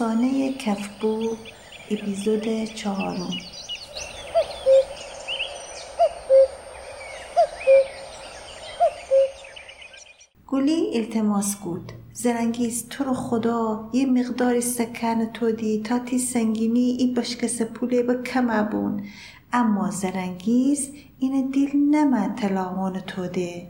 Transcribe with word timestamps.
افسانه 0.00 0.52
کفبو 0.52 1.36
اپیزود 1.90 2.64
چهارم. 2.64 3.30
گلی 10.46 10.90
التماس 10.94 11.60
گود 11.60 11.92
زرنگیز 12.12 12.88
تو 12.88 13.04
رو 13.04 13.14
خدا 13.14 13.90
یه 13.92 14.06
مقداری 14.06 14.60
سکن 14.60 15.24
تو 15.24 15.52
دی 15.52 15.82
تا 15.82 15.98
تی 15.98 16.18
سنگینی 16.18 16.96
ای 16.98 17.14
بشکس 17.14 17.62
پوله 17.62 18.02
به 18.02 18.22
کم 18.22 18.46
ابون 18.50 19.02
اما 19.52 19.90
زرنگیز 19.90 20.90
این 21.18 21.50
دیل 21.50 21.76
نمه 21.76 22.34
تو 23.06 23.26
ده 23.26 23.68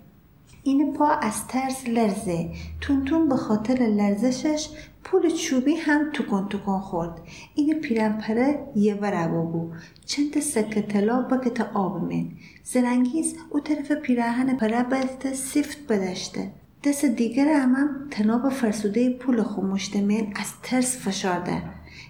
این 0.63 0.93
پا 0.93 1.09
از 1.09 1.47
ترس 1.47 1.89
لرزه. 1.89 2.51
تون 2.81 3.29
به 3.29 3.37
خاطر 3.37 3.75
لرزشش 3.75 4.69
پول 5.11 5.31
چوبی 5.31 5.75
هم 5.75 6.13
تکن 6.13 6.49
تکن 6.49 6.81
خورد. 6.81 7.21
این 7.55 7.81
پیرنپره 7.81 8.73
یه 8.77 8.95
وربا 8.95 9.43
بو 9.43 9.71
چند 10.07 10.41
سکه 10.41 10.83
طلا 10.83 11.23
بکت 11.23 11.61
آب 11.61 12.13
من 12.13 12.27
زرنگیز 12.65 13.37
او 13.51 13.61
طرف 13.61 13.93
پیراهن 13.93 14.57
پره 14.57 14.83
بلت 14.83 15.35
سفت 15.35 15.87
بدشته 15.89 16.51
دست 16.85 17.05
دیگر 17.05 17.49
هم 17.49 17.89
تناب 18.11 18.49
فرسوده 18.49 19.11
پول 19.11 19.43
خو 19.43 19.63
مشتمل 19.63 20.27
از 20.37 20.53
ترس 20.63 20.97
فشارده 20.97 21.63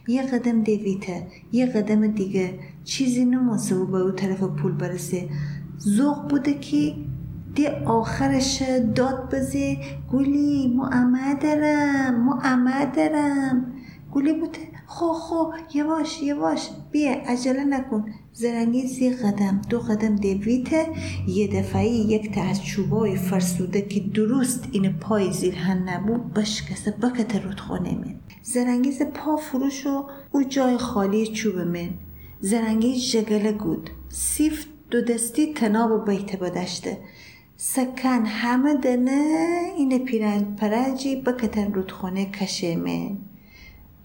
یه 0.09 0.23
قدم 0.23 0.62
دیویته 0.62 1.27
یه 1.52 1.66
قدم 1.66 2.07
دیگه. 2.07 2.59
چیزی 2.85 3.24
نمونسه 3.24 3.74
و 3.74 3.87
به 3.87 3.99
او 3.99 4.10
طرف 4.10 4.43
پول 4.43 4.73
برسه. 4.73 5.29
زوق 5.79 6.29
بوده 6.29 6.55
که 6.55 6.95
دی 7.59 7.67
آخرش 7.67 8.62
داد 8.95 9.35
بزه. 9.35 9.77
گولی 10.11 10.74
مو 10.77 10.85
دارم 11.43 12.15
مو 12.24 12.35
دارم 12.96 13.73
گولی 14.13 14.32
بوده 14.32 14.59
خو 14.87 15.13
خو 15.13 15.45
یواش 15.74 16.23
یواش. 16.23 16.69
بیا 16.91 17.13
عجله 17.13 17.65
نکن. 17.65 18.05
زرنگیز 18.32 18.99
یه 18.99 19.16
قدم. 19.16 19.60
دو 19.71 19.79
قدم 19.79 20.16
دویته 20.16 20.87
یه 21.29 21.49
دفعه 21.49 21.88
یک 21.88 22.38
چوبای 22.65 23.16
فرسوده 23.16 23.82
که 23.82 24.01
درست 24.01 24.69
این 24.73 24.93
پای 24.93 25.32
زیرهن 25.32 25.88
نبود 25.88 26.35
بشکسه 26.35 26.91
بکت 26.91 27.37
رودخانه 27.37 27.95
من. 27.95 28.15
زرنگیز 28.43 29.02
پا 29.02 29.37
فروش 29.37 29.87
و 29.87 30.04
او 30.32 30.43
جای 30.43 30.77
خالی 30.77 31.27
چوب 31.27 31.59
من. 31.59 31.91
زرنگیز 32.41 33.10
جگله 33.10 33.52
گود. 33.52 33.91
سیفت 34.09 34.69
دو 34.91 35.01
دستی 35.01 35.52
تناب 35.54 36.10
بیته 36.10 36.37
بدشته 36.37 36.99
سکن 37.60 38.26
همه 38.26 38.74
دنه 38.74 39.73
این 39.76 40.04
پیرنگ 40.04 40.56
پرجی 40.56 41.16
بکتن 41.16 41.73
رودخانه 41.73 42.30
کشه 42.30 42.76
من 42.76 43.16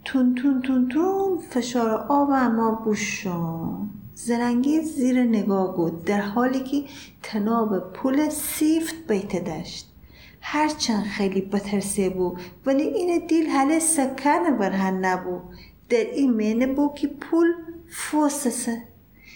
تون 0.05 0.35
تون 0.35 0.61
تون 0.61 0.87
تون 0.89 1.37
فشار 1.49 1.89
آب 2.09 2.29
اما 2.31 2.81
بوشون 2.85 3.89
زرنگی 4.15 4.81
زیر 4.81 5.23
نگاه 5.23 5.75
بود 5.75 6.05
در 6.05 6.21
حالی 6.21 6.59
که 6.59 6.83
تناب 7.23 7.93
پول 7.93 8.29
سیفت 8.29 8.95
بیته 9.07 9.39
داشت 9.39 9.93
هرچند 10.41 11.03
خیلی 11.03 11.41
بترسه 11.41 12.09
بود 12.09 12.39
ولی 12.65 12.83
این 12.83 13.27
دیل 13.27 13.47
حل 13.47 13.79
سکن 13.79 14.57
برهن 14.59 15.05
نبود 15.05 15.41
در 15.89 16.05
این 16.13 16.33
مینه 16.33 16.67
بود 16.67 16.95
که 16.95 17.07
پول 17.07 17.47
فوسسه 17.89 18.83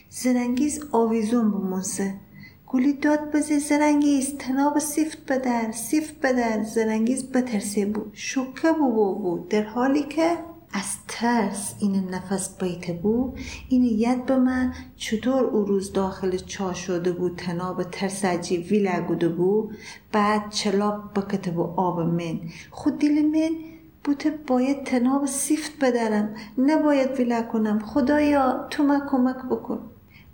زرنگیز 0.10 0.84
آویزون 0.92 1.52
بمونسه 1.52 2.27
گولی 2.70 2.94
داد 2.94 3.32
بزه 3.32 3.60
زرنگیز 3.60 4.38
تناب 4.38 4.80
سیفت 4.80 5.32
بدر 5.32 5.72
سیفت 5.72 6.22
بدر 6.22 6.64
زرنگیز 6.64 7.32
بترسه 7.32 7.86
بود 7.86 8.12
شکه 8.14 8.72
بود 8.80 9.18
بود 9.18 9.50
در 9.50 9.64
حالی 9.64 10.04
که 10.04 10.38
از 10.74 10.96
ترس 11.08 11.76
این 11.80 12.10
نفس 12.10 12.58
بیته 12.58 12.94
بود 12.94 13.40
این 13.70 13.84
ید 13.84 14.26
به 14.26 14.36
من 14.36 14.74
چطور 14.96 15.44
او 15.44 15.66
روز 15.66 15.94
داخل 15.94 16.38
چا 16.38 16.74
شده 16.74 17.12
بود 17.12 17.36
تناب 17.36 17.84
ترس 17.84 18.26
عجیب 18.26 18.72
ویلگوده 18.72 19.30
بود 19.30 19.78
بعد 20.12 20.50
چلاب 20.50 21.14
بکته 21.14 21.52
و 21.52 21.62
آب 21.62 22.00
من. 22.00 22.40
خود 22.72 23.00
دیل 23.00 23.26
من 23.32 23.56
بوده 24.04 24.40
باید 24.48 24.84
تناب 24.84 25.26
سیفت 25.26 25.80
بدرم. 25.82 26.36
نباید 26.58 27.12
ویله 27.12 27.42
کنم 27.42 27.80
خدایا 27.80 28.68
تو 28.70 28.84
ما 28.84 29.00
کمک 29.12 29.38
بکن. 29.52 29.80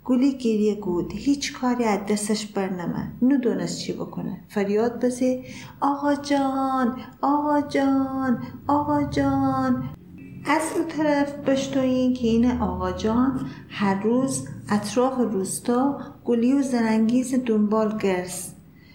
گلی 0.04 0.32
گریه 0.32 0.74
گود 0.74 1.12
هیچ 1.12 1.52
کاری 1.52 1.84
از 1.84 1.98
دستش 2.08 2.46
برنمه 2.46 3.12
ندونست 3.22 3.78
چی 3.78 3.92
بکنه. 3.92 4.40
فریاد 4.48 5.04
بزه. 5.04 5.44
آقا 5.80 6.14
جان 6.14 6.96
آقا 7.22 7.60
جان 7.60 8.42
آقا 8.66 9.02
جان. 9.04 9.84
از 10.46 10.62
اون 10.76 10.88
طرف 10.88 11.34
بشتوین 11.34 12.14
که 12.14 12.26
این 12.26 12.50
آقا 12.50 12.92
جان 12.92 13.46
هر 13.68 14.02
روز 14.02 14.48
اطراف 14.68 15.18
روستا 15.18 16.00
گلی 16.24 16.52
و 16.52 16.62
زرنگیز 16.62 17.34
دنبال 17.46 17.98
گرس 17.98 18.54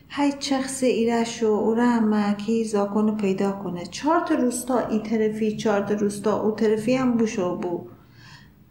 های 0.10 0.34
چخص 0.40 0.84
ایرش 0.84 1.44
و 1.44 1.48
او 1.48 1.76
همه 1.76 2.64
زاکن 2.64 3.18
پیدا 3.18 3.52
کنه. 3.52 3.86
چهار 3.86 4.20
تا 4.20 4.36
روستا 4.36 4.80
ای 4.80 5.00
طرفی 5.00 5.58
چهار 5.58 5.82
تا 5.82 5.94
روستا 5.94 6.42
او 6.42 6.52
طرفی 6.52 6.96
هم 6.96 7.18
بوشو 7.18 7.56
بو 7.56 7.88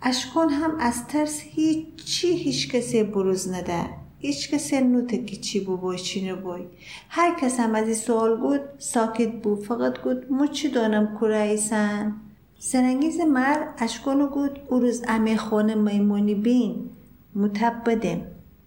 اشکون 0.03 0.48
هم 0.48 0.76
از 0.81 1.06
ترس 1.06 1.41
هیچی 1.41 2.28
هیچ 2.28 2.70
کسی 2.70 3.03
بروز 3.03 3.48
نده. 3.48 3.84
هیچ 4.19 4.50
کسی 4.50 4.81
نوته 4.81 5.25
که 5.25 5.36
چی 5.36 5.60
بو 5.60 5.76
بای 5.76 5.98
چی 5.98 6.32
بای 6.32 6.62
هر 7.09 7.41
کس 7.41 7.60
هم 7.60 7.75
از 7.75 7.84
این 7.84 7.94
سوال 7.94 8.37
بود 8.37 8.60
ساکت 8.78 9.32
بود 9.42 9.64
فقط 9.64 10.03
گود 10.03 10.32
مو 10.32 10.47
چی 10.47 10.69
دانم 10.69 11.16
کره 11.20 11.42
ایسن 11.42 12.16
سرنگیز 12.58 13.20
مر 13.20 13.66
اشکونو 13.78 14.26
گود 14.26 14.60
او 14.69 14.81
روز 14.81 15.03
امی 15.08 15.37
خونه 15.37 15.75
میمونی 15.75 16.34
بین. 16.34 16.91
متب 17.34 17.82
بدم 17.87 18.20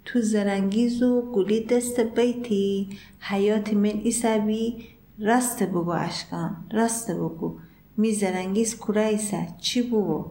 تو 0.06 0.22
زرنگیز 0.22 1.04
و 1.04 1.22
گلی 1.22 1.64
دست 1.66 2.00
بیتی. 2.00 2.90
حیات 3.20 3.74
من 3.74 4.02
ایسابی 4.04 4.88
راست 5.20 5.64
بگو 5.64 5.90
اشکان 5.90 6.56
راست 6.72 7.12
بگو. 7.12 7.58
می 7.98 8.12
زرنگیز 8.12 8.76
ایسا 8.96 9.38
چی 9.62 9.82
بگو 9.82 10.26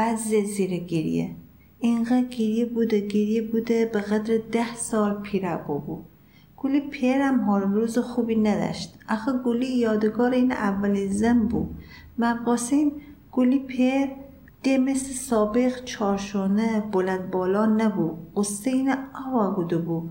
بعد 0.00 0.16
زیر 0.16 0.76
گریه. 0.76 1.30
اینقدر 1.78 2.24
گریه 2.24 2.66
بوده 2.66 3.00
گریه 3.00 3.42
بوده 3.42 3.90
به 3.92 4.00
قدر 4.00 4.38
ده 4.52 4.74
سال 4.74 5.22
پیره 5.22 5.56
بابو 5.68 5.98
گلی 6.56 6.80
پیرم 6.80 7.40
حال 7.40 7.62
روز 7.62 7.98
خوبی 7.98 8.36
نداشت. 8.36 8.98
آخه 9.08 9.32
گلی 9.32 9.66
یادگار 9.66 10.30
این 10.30 10.52
اول 10.52 11.06
زن 11.08 11.38
بود. 11.38 11.68
مقاسم 12.18 12.92
گلی 13.32 13.58
پیر 13.58 14.08
ده 14.62 14.78
مثل 14.78 15.12
سابق 15.12 15.84
چارشونه 15.84 16.80
بلند 16.92 17.30
بالا 17.30 17.66
نبود. 17.66 18.18
قصه 18.36 18.70
این 18.70 18.94
آوا 19.26 19.50
بوده 19.50 19.78
بود. 19.78 20.10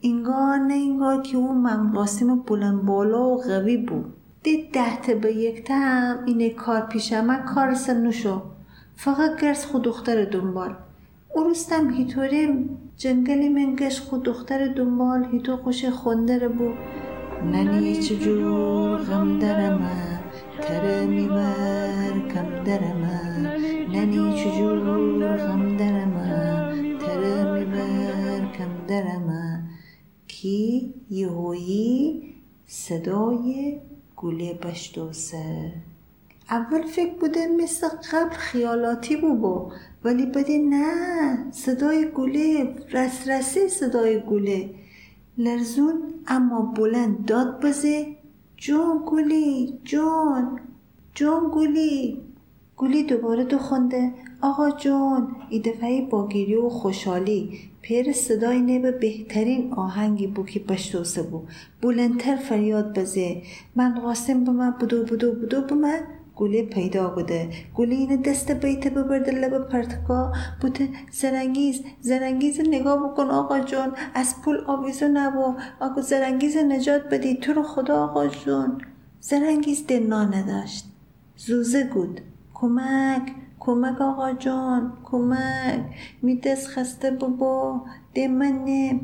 اینگار 0.00 0.58
نه 0.58 0.74
اینگار 0.74 1.22
که 1.22 1.36
اون 1.36 1.58
مقاسم 1.58 2.36
بلند 2.36 2.82
بالا 2.82 3.28
و 3.28 3.42
قوی 3.42 3.76
بود. 3.76 4.14
ده 4.42 4.68
ده 5.06 5.14
به 5.14 5.32
یک 5.32 5.64
تم 5.64 6.18
اینه 6.26 6.50
کار 6.50 6.80
پیشم 6.80 7.44
کار 7.54 7.76
نوشو 7.88 8.55
فقط 8.96 9.40
گرس 9.40 9.66
خود 9.66 9.82
دختر 9.82 10.24
دنبال. 10.24 10.76
او 11.34 11.42
روستم 11.44 11.90
هیتوریم 11.90 12.78
جنگلی 12.96 13.48
من 13.48 13.76
گشت 13.76 14.00
خود 14.00 14.22
دختر 14.22 14.68
دنبال. 14.68 15.24
هیتو 15.32 15.56
خوش 15.56 15.84
خوندره 15.84 16.48
بود 16.48 16.74
ننی 17.44 17.96
چجور 17.96 18.96
غم 18.96 19.38
درمه 19.38 20.20
تره 20.62 21.06
میبر 21.06 22.12
کم 22.34 22.64
درمه 22.64 23.20
ننی 23.92 24.42
چجور 24.44 25.36
غم 25.36 25.76
درمه 25.76 26.98
تره 26.98 27.52
میبر 27.52 28.52
کم 28.58 28.86
درمه 28.88 29.62
کی 30.28 30.94
یهویی 31.10 32.34
صدای 32.66 33.80
گله 34.16 34.54
بشتوسه 34.54 35.72
اول 36.50 36.82
فکر 36.82 37.14
بوده 37.14 37.46
مثل 37.46 37.88
قبل 38.12 38.34
خیالاتی 38.34 39.16
بو 39.16 39.70
ولی 40.04 40.26
بده 40.26 40.58
نه 40.58 41.52
صدای 41.52 42.10
گله 42.14 42.74
رس 42.92 43.28
رسه 43.28 43.68
صدای 43.68 44.20
گله 44.20 44.70
لرزون 45.38 46.02
اما 46.26 46.62
بلند 46.62 47.24
داد 47.24 47.60
بزه. 47.60 48.16
جون 48.56 49.02
گلی 49.06 49.78
جون 49.84 50.60
جون 51.14 51.50
گلی. 51.54 52.20
گلی 52.76 53.02
دوباره 53.02 53.44
دو 53.44 53.58
خونده. 53.58 54.12
آقا 54.40 54.70
جون 54.70 55.36
ای 55.50 55.60
دفعه 55.60 56.06
با 56.06 56.28
گیری 56.28 56.54
و 56.54 56.68
خوشحالی. 56.68 57.58
پیر 57.82 58.12
صدای 58.12 58.60
نبه 58.60 58.90
بهترین 58.90 59.72
آهنگی 59.72 60.26
بو 60.26 60.44
که 60.44 60.60
بشتوسه 60.60 61.22
بو 61.22 61.42
بلندتر 61.82 62.36
فریاد 62.36 62.98
بزه. 62.98 63.42
من 63.76 64.00
قاسم 64.00 64.44
به 64.44 64.52
من 64.52 64.70
بدو 64.70 65.02
بدو 65.04 65.32
بدو 65.32 65.60
به 65.60 65.74
گلی 66.36 66.62
پیدا 66.62 67.10
بوده. 67.10 67.50
گلی 67.74 67.94
این 67.94 68.16
دست 68.16 68.50
بیت 68.50 68.88
ببرده 68.88 69.32
لب 69.32 69.68
پرتکا 69.68 70.32
بوده 70.60 70.88
زرنگیز. 71.12 71.82
زرنگیز 72.00 72.60
نگاه 72.60 73.08
بکن 73.12 73.30
آقا 73.30 73.60
جون. 73.60 73.92
از 74.14 74.34
پول 74.42 74.64
آویزو 74.66 75.08
نبو. 75.08 75.54
آقا 75.80 76.00
زرنگیز 76.00 76.56
نجات 76.56 77.02
بدی. 77.10 77.34
تو 77.34 77.52
رو 77.52 77.62
خدا 77.62 78.04
آقا 78.04 78.26
جون. 78.26 78.80
زرنگیز 79.20 79.86
دنا 79.86 80.24
نداشت. 80.24 80.84
زوزه 81.36 81.84
گود 81.84 82.20
کمک. 82.54 83.32
کمک 83.60 84.00
آقا 84.00 84.32
جان 84.32 84.92
کمک. 85.04 85.80
می 86.22 86.36
دست 86.36 86.68
خسته 86.68 87.10
بابا. 87.10 87.84
ده 88.14 88.28
منه 88.28 89.00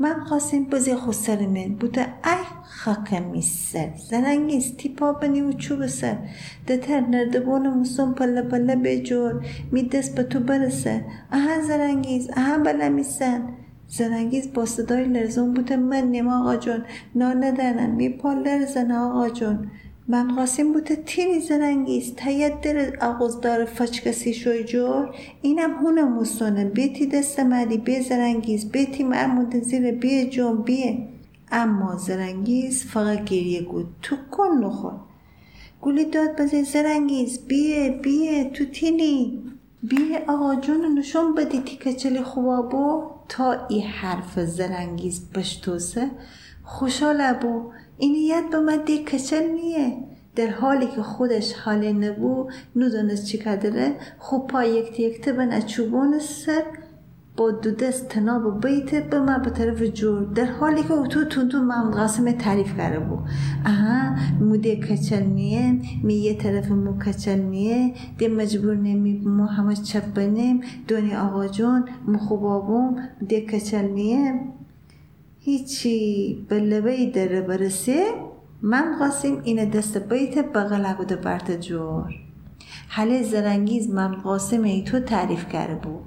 من 0.00 0.20
خواستیم 0.24 0.64
بزی 0.64 0.96
خسر 0.96 1.46
من 1.46 1.68
بوده. 1.80 2.00
ای 2.00 2.44
خاک 2.64 3.14
میسر. 3.14 3.88
زرنگیز 4.10 4.76
تیپا 4.76 5.12
بنی 5.12 5.40
و 5.40 5.52
چوب 5.52 5.86
سر. 5.86 6.16
دتر 6.68 7.00
نردبون 7.00 7.68
موسون 7.68 8.14
پله 8.14 8.42
پله 8.42 8.76
بجور 8.76 9.44
می 9.72 9.82
دست 9.82 10.14
به 10.14 10.22
تو 10.22 10.40
برسه. 10.40 11.04
اها 11.32 11.62
زرنگیز 11.62 12.30
اها 12.36 12.58
بله 12.58 12.88
میسن 12.88 13.42
زرنگیز 13.88 14.52
با 14.52 14.66
صدای 14.66 15.04
لرزون 15.04 15.54
بوده. 15.54 15.76
من 15.76 16.04
نیم 16.04 16.28
آقا 16.28 16.56
جون. 16.56 16.82
نا 17.14 17.32
ندارم. 17.32 17.90
می 17.90 18.08
پا 18.08 18.32
لرزن 18.32 18.92
آقا 18.92 19.28
جون. 19.28 19.70
من 20.10 20.36
قاسم 20.36 20.72
بوده 20.72 20.96
تیری 20.96 21.40
زرنگیز 21.40 22.14
تایید 22.14 22.60
در 22.60 22.90
دار 23.42 23.64
فچکسی 23.64 24.34
شوی 24.34 24.64
جور. 24.64 25.14
اینم 25.42 25.70
هونه 25.70 26.02
موسونه 26.02 26.64
بیتی 26.64 27.06
دست 27.06 27.40
مدی 27.40 27.78
بی 27.78 28.00
زرنگیز 28.00 28.70
بیتی 28.70 29.04
مرمود 29.04 29.56
زیر 29.56 29.92
بی 29.92 30.30
جون 30.30 30.62
بیه 30.62 31.08
اما 31.52 31.96
زرنگیز 31.96 32.84
فقط 32.84 33.24
گریه 33.24 33.62
گود 33.62 33.86
تو 34.02 34.16
کن 34.30 34.64
نخور. 34.64 34.92
گولی 35.80 36.04
داد 36.04 36.40
بزه 36.40 36.62
زرنگیز 36.62 37.46
بیه 37.46 37.90
بیه 38.02 38.50
تو 38.50 38.64
تینی. 38.64 39.42
بیه 39.82 40.24
آقا 40.28 40.54
جون 40.54 40.98
نشون 40.98 41.34
بدی 41.34 41.60
تیکچلی 41.60 42.22
خوبا 42.22 42.62
بو. 42.62 43.02
تا 43.28 43.66
ای 43.68 43.80
حرف 43.80 44.40
زرنگیز 44.40 45.30
بشتوسه 45.34 46.10
خوشحال 46.64 47.32
بو. 47.32 47.72
این 48.00 48.14
یاد 48.14 48.50
به 48.50 48.60
من 48.60 48.78
کچل 48.84 49.50
نیه. 49.50 49.96
در 50.36 50.50
حالی 50.50 50.86
که 50.86 51.02
خودش 51.02 51.52
حالی 51.52 51.92
نبو 51.92 52.50
ندونست 52.76 53.24
چی 53.24 53.38
کدره 53.38 53.94
خوب 54.18 54.46
پا 54.46 54.64
یکتی 54.64 55.02
یکتی 55.02 55.32
بن 55.32 55.52
اچوبون 55.52 56.18
سر 56.18 56.62
با 57.36 57.50
دو 57.50 57.70
دست 57.70 58.08
تناب 58.08 58.66
بیته 58.66 59.00
به 59.00 59.20
من 59.20 59.42
به 59.42 59.50
طرف 59.50 59.82
جور. 59.82 60.24
در 60.24 60.44
حالی 60.44 60.82
که 60.82 60.88
تو 60.88 61.24
تون 61.24 61.64
محمد 61.64 61.94
قاسم 61.94 62.32
تعریف 62.32 62.76
کرده 62.76 62.98
بو. 62.98 63.18
اها 63.64 64.16
موده 64.40 64.76
کچل 64.76 65.22
نیه 65.22 65.80
می 66.02 66.14
یه 66.14 66.34
طرف 66.34 66.70
مو 66.70 66.98
کچل 66.98 67.38
نیه. 67.38 67.94
دی 68.18 68.28
مجبور 68.28 68.74
نمی 68.74 69.18
مو 69.18 69.46
همه 69.46 69.76
چپ 69.76 70.14
بنیم. 70.14 70.60
دونی 70.88 71.14
آقا 71.14 71.46
جون 71.48 71.84
مو 72.06 72.18
خوبابوم 72.18 72.96
دی 73.28 73.40
کچل 73.40 73.84
نیه. 73.84 74.40
هیچی 75.50 76.46
به 76.48 76.60
لبه 76.60 77.06
دره 77.06 77.40
برسه 77.40 78.04
من 78.62 78.98
قاسم 78.98 79.40
این 79.44 79.70
دست 79.70 79.98
بیت 79.98 80.38
بغل 80.52 80.92
بوده 80.92 81.16
برت 81.16 81.60
جور. 81.60 82.14
حله 82.88 83.22
زرنگیز 83.22 83.90
من 83.90 84.14
قاسم 84.14 84.62
ای 84.62 84.82
تو 84.82 85.00
تعریف 85.00 85.48
کرده 85.48 85.74
بود. 85.74 86.04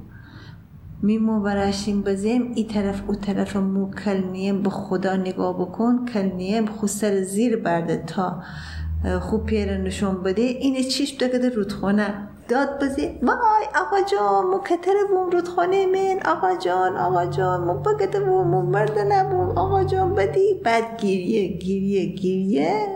میمو 1.02 1.42
برشیم 1.42 2.02
بزیم 2.02 2.52
ای 2.56 2.64
طرف 2.64 3.02
او 3.08 3.16
طرف 3.16 3.56
مو 3.56 3.92
کلنیم 3.92 4.62
به 4.62 4.70
خدا 4.70 5.16
نگاه 5.16 5.60
بکن 5.60 6.06
کلنیم 6.06 6.66
خود 6.66 6.90
سر 6.90 7.22
زیر 7.22 7.58
برده 7.58 8.04
تا 8.08 8.44
خوب 9.22 9.46
پیر 9.46 9.78
نشون 9.78 10.24
بده. 10.24 10.42
این 10.42 10.84
چیش 10.84 11.14
دکده 11.14 11.50
رودخونه؟ 11.50 12.28
داد 12.54 12.84
بزی. 12.84 13.06
وای 13.22 13.66
آقا 13.82 14.00
جان 14.12 14.46
مو 14.52 14.58
کتر 14.70 14.94
بوم 15.10 15.30
رودخانه 15.30 15.86
من. 15.86 16.18
آقا 16.34 16.56
جان 16.66 16.98
آقا 16.98 17.26
جان 17.26 17.60
مو 17.68 17.74
بگده 17.74 18.20
بوم 18.20 18.48
مو 18.48 18.62
مرد 18.62 19.00
نبوم. 19.00 19.58
آقا 19.58 19.84
جان 19.84 20.14
بدی. 20.16 20.62
بعد 20.66 20.86
گیریه 21.02 21.48
گیریه 21.48 22.06
گیریه 22.06 22.88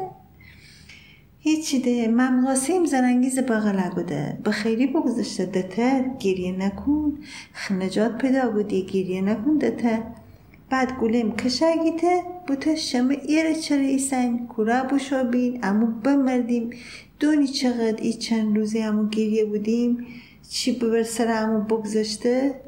هیچی 1.40 1.80
ده. 1.80 2.08
ممغاسیم 2.08 2.86
زرنگیز 2.86 3.40
بغل 3.40 3.80
بوده 3.96 4.38
به 4.44 4.52
خیلی 4.52 4.88
بگذاشته 4.88 5.46
دته 5.46 6.12
گیریه 6.20 6.52
نکن. 6.52 7.18
نجات 7.72 8.18
پیدا 8.18 8.50
بودی. 8.50 8.82
گیریه 8.86 9.22
نکن 9.22 9.58
دته 9.58 10.04
بعد 10.70 11.00
گولیم 11.00 11.36
کشاگیته 11.36 12.24
بوته 12.48 12.76
شمه 12.76 13.18
ایره 13.26 13.56
چرا 13.56 13.82
ایسن 13.82 14.38
کورا 14.38 14.84
بشو 14.84 15.24
بین 15.24 15.60
امو 15.64 15.86
بمردیم. 15.86 16.70
دونی 17.20 17.48
چقدر 17.48 18.02
ای 18.02 18.14
چند 18.14 18.58
روزی 18.58 18.80
همو 18.80 19.10
گریه 19.10 19.46
بودیم. 19.46 20.08
چی 20.50 20.80
ببر 20.80 21.04
سر 21.04 21.28
همو 21.28 21.62
بگذاشته 21.62 22.62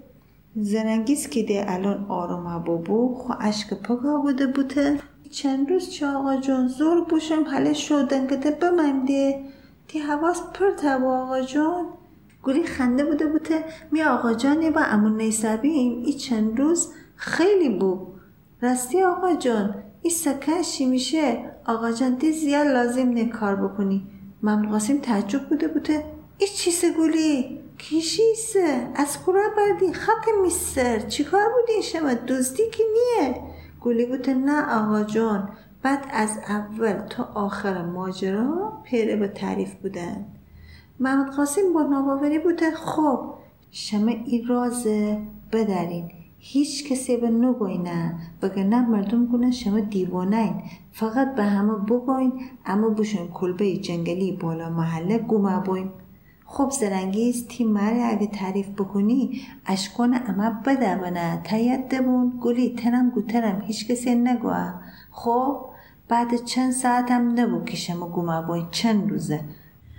زرنگیز 0.56 1.30
که 1.30 1.44
ده 1.44 1.66
الان 1.68 2.06
آروم 2.10 2.64
بابو 2.64 3.16
خو 3.16 3.34
عشق 3.34 3.74
پگا 3.82 4.18
بوده 4.18 4.48
بوده. 4.48 5.00
چند 5.30 5.70
روز 5.70 5.90
چه 5.90 6.08
آقا 6.08 6.36
جان؟ 6.38 6.68
زور 6.68 7.06
بوشم 7.06 7.44
حاله 7.44 7.74
شدن 7.74 8.28
که 8.28 8.36
ده 8.36 8.52
بمنده. 8.52 9.40
دی 9.88 10.00
حواس 10.00 10.42
پر 10.54 10.72
تبا 10.72 11.24
آقا 11.24 11.42
جان. 11.42 11.86
گولی 12.44 12.64
خنده 12.64 13.06
بوده 13.06 13.28
بوده. 13.28 13.64
می 13.92 14.02
آقا 14.02 14.34
جانی 14.34 14.70
با 14.70 14.82
امون 14.82 15.18
نیسابیم. 15.18 16.04
ای 16.04 16.14
چند 16.14 16.60
روز 16.60 16.88
خیلی 17.20 17.70
بو. 17.70 18.08
راستی 18.62 19.04
آقا 19.04 19.36
جان 19.36 19.76
ای 20.02 20.10
سکشی 20.10 20.86
میشه؟ 20.86 21.52
آقا 21.66 21.92
جان 21.92 22.16
دی 22.16 22.32
زیاد 22.32 22.68
لازم 22.68 23.10
نه 23.10 23.26
کار 23.26 23.56
بکنی. 23.56 24.08
من 24.42 24.70
قاسم 24.70 24.98
تعجب 24.98 25.50
بوده 25.50 25.68
بوده. 25.68 26.06
ای 26.38 26.48
چیسه 26.48 26.94
گولی 26.94 27.60
کیشیسه 27.78 28.88
از 28.96 29.20
کورا 29.20 29.50
بردی؟ 29.58 29.94
خاک 29.94 30.26
میسر 30.44 31.00
چیکار 31.00 31.42
بودی 31.42 31.84
شما 31.84 32.14
دزدی 32.14 32.64
که 32.70 32.84
نیه. 32.94 33.42
گولی 33.80 34.06
بوده 34.06 34.34
نه 34.34 34.80
آقا 34.80 35.04
جان. 35.04 35.50
بعد 35.82 36.06
از 36.12 36.40
اول 36.50 36.94
تا 36.94 37.24
آخر 37.24 37.86
ماجرا 37.86 38.74
پیره 38.84 39.16
به 39.16 39.28
تعریف 39.28 39.74
بودن. 39.76 40.26
محمد 41.00 41.36
قاسم 41.36 41.74
با 41.74 41.82
ناباوری 41.82 42.40
بوده. 42.40 42.72
خب 42.72 43.34
شما 43.72 44.12
این 44.26 44.48
رازه 44.48 45.22
بدارین 45.52 46.12
هیچ 46.42 46.92
کسی 46.92 47.18
به 47.18 47.30
نگوینه 47.30 48.16
نه 48.58 48.82
مردم 48.82 49.26
گونه 49.26 49.52
شما 49.52 49.80
دیوانین 49.80 50.62
فقط 50.92 51.36
به 51.36 51.44
همه 51.44 51.74
بگوین 51.74 52.34
اما 52.66 52.90
بشون 52.90 53.28
کلبه 53.28 53.78
جنگلی 53.78 54.32
بالا 54.32 54.70
محله 54.70 55.18
گومه 55.18 55.60
بوین 55.60 55.90
خب 56.46 56.70
زرنگیز 56.72 57.48
تی 57.48 57.64
مره 57.64 58.04
اگه 58.04 58.28
تعریف 58.28 58.70
بکنی 58.70 59.42
اشکان 59.66 60.20
اما 60.28 60.52
بده 60.66 60.96
بنه 60.96 61.42
تایید 61.44 61.90
دبون 61.90 62.40
گلی 62.42 62.76
تنم 62.76 63.10
گوترم 63.10 63.62
هیچ 63.62 63.88
کسی 63.88 64.16
نگوه. 64.16 64.74
خب 65.12 65.66
بعد 66.08 66.36
چند 66.36 66.72
ساعت 66.72 67.12
هم 67.12 67.40
نبو 67.40 67.64
که 67.64 67.78
شما 67.78 68.08
گومه 68.08 68.42
بوین 68.42 68.66
چند 68.72 69.10
روزه؟ 69.10 69.40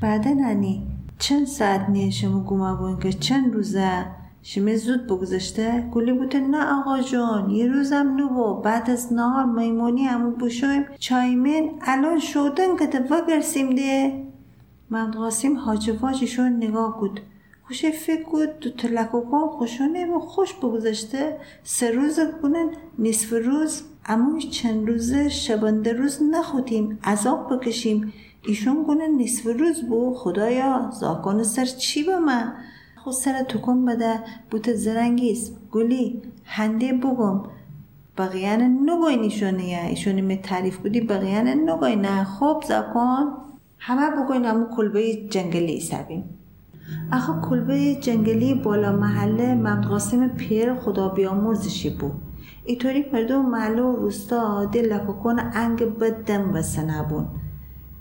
بعد 0.02 0.28
نانی 0.28 0.86
چند 1.18 1.46
ساعت 1.46 1.88
نیه 1.88 2.10
شما 2.10 2.40
گومه 2.40 2.74
بوین 2.74 2.98
که 2.98 3.12
چند 3.12 3.54
روزه؟ 3.54 4.19
شمی 4.42 4.76
زود 4.76 5.06
بگذشته. 5.06 5.88
گلی 5.92 6.12
بوده. 6.12 6.40
نه 6.40 6.78
آقا 6.78 7.00
جان 7.00 7.50
یه 7.50 7.66
روزم 7.66 8.16
نو 8.16 8.54
بعد 8.54 8.90
از 8.90 9.12
نهار 9.12 9.44
میمونی 9.44 10.04
همو 10.04 10.30
بشویم 10.30 10.84
چایمین 10.98 11.72
الان 11.80 12.18
شودن 12.18 12.76
که 12.76 12.98
وگرسیم 13.10 13.74
ده. 13.74 14.24
من 14.90 15.10
قاسم 15.10 15.56
حاج 15.56 15.90
واجشون 16.00 16.56
نگاه 16.56 17.00
بود 17.00 17.20
خوش 17.66 17.84
فکر 17.84 18.24
بود 18.30 18.58
دو 18.60 18.70
تلکوکان 18.70 19.48
خوشونه 19.48 20.06
و 20.06 20.18
خوش 20.18 20.54
بگذشته. 20.54 21.36
سه 21.64 21.90
روز 21.90 22.20
بکنن 22.20 22.70
نصف 22.98 23.32
روز. 23.32 23.82
اما 24.06 24.38
چند 24.38 24.88
روزه 24.88 25.28
شبانده 25.28 25.92
روز 25.92 26.22
نخوتیم 26.22 26.98
عذاب 27.04 27.54
بکشیم. 27.54 28.12
ایشون 28.46 28.82
گونه 28.82 29.08
نصف 29.08 29.46
روز 29.46 29.82
بو 29.82 30.14
خدایا 30.14 30.90
زاکان 31.00 31.42
سر 31.42 31.64
چی 31.64 32.02
به 32.02 32.18
من؟ 32.18 32.52
خود 33.04 33.14
سر 33.14 33.42
تکون 33.42 33.84
بده 33.84 34.20
بوت 34.50 34.72
زرنگیز. 34.72 35.56
گلی 35.72 36.22
هنده 36.44 36.92
بگم. 36.92 37.42
بقیان 38.18 38.62
نگوی 38.62 39.16
نیشونه 39.16 39.62
ایشونی 39.62 40.22
می 40.22 40.36
تعریف 40.36 40.76
بودی 40.76 41.00
بقیان 41.00 41.48
نگوی 41.48 41.96
نه. 41.96 42.24
خوب 42.24 42.62
زکن 42.64 43.32
همه 43.78 44.10
بگوی 44.10 44.38
نمو 44.38 44.64
کلبه 44.76 45.14
جنگلی 45.14 45.80
سبیم 45.80 46.24
اخو 47.12 47.40
کلبه 47.40 47.94
جنگلی 47.94 48.54
بالا 48.54 48.92
محله 48.92 49.54
ممد 49.54 50.36
پیر 50.36 50.74
خدا 50.74 51.08
بیامرزشی 51.08 51.90
بود. 51.90 52.12
ایطوری 52.64 53.04
مردم 53.12 53.46
محله 53.46 53.82
و 53.82 53.96
روستا 53.96 54.64
دل 54.64 54.92
لککن 54.92 55.36
انگ 55.54 55.82
بدم 55.82 56.54
و 56.54 56.62
سنبون 56.62 57.26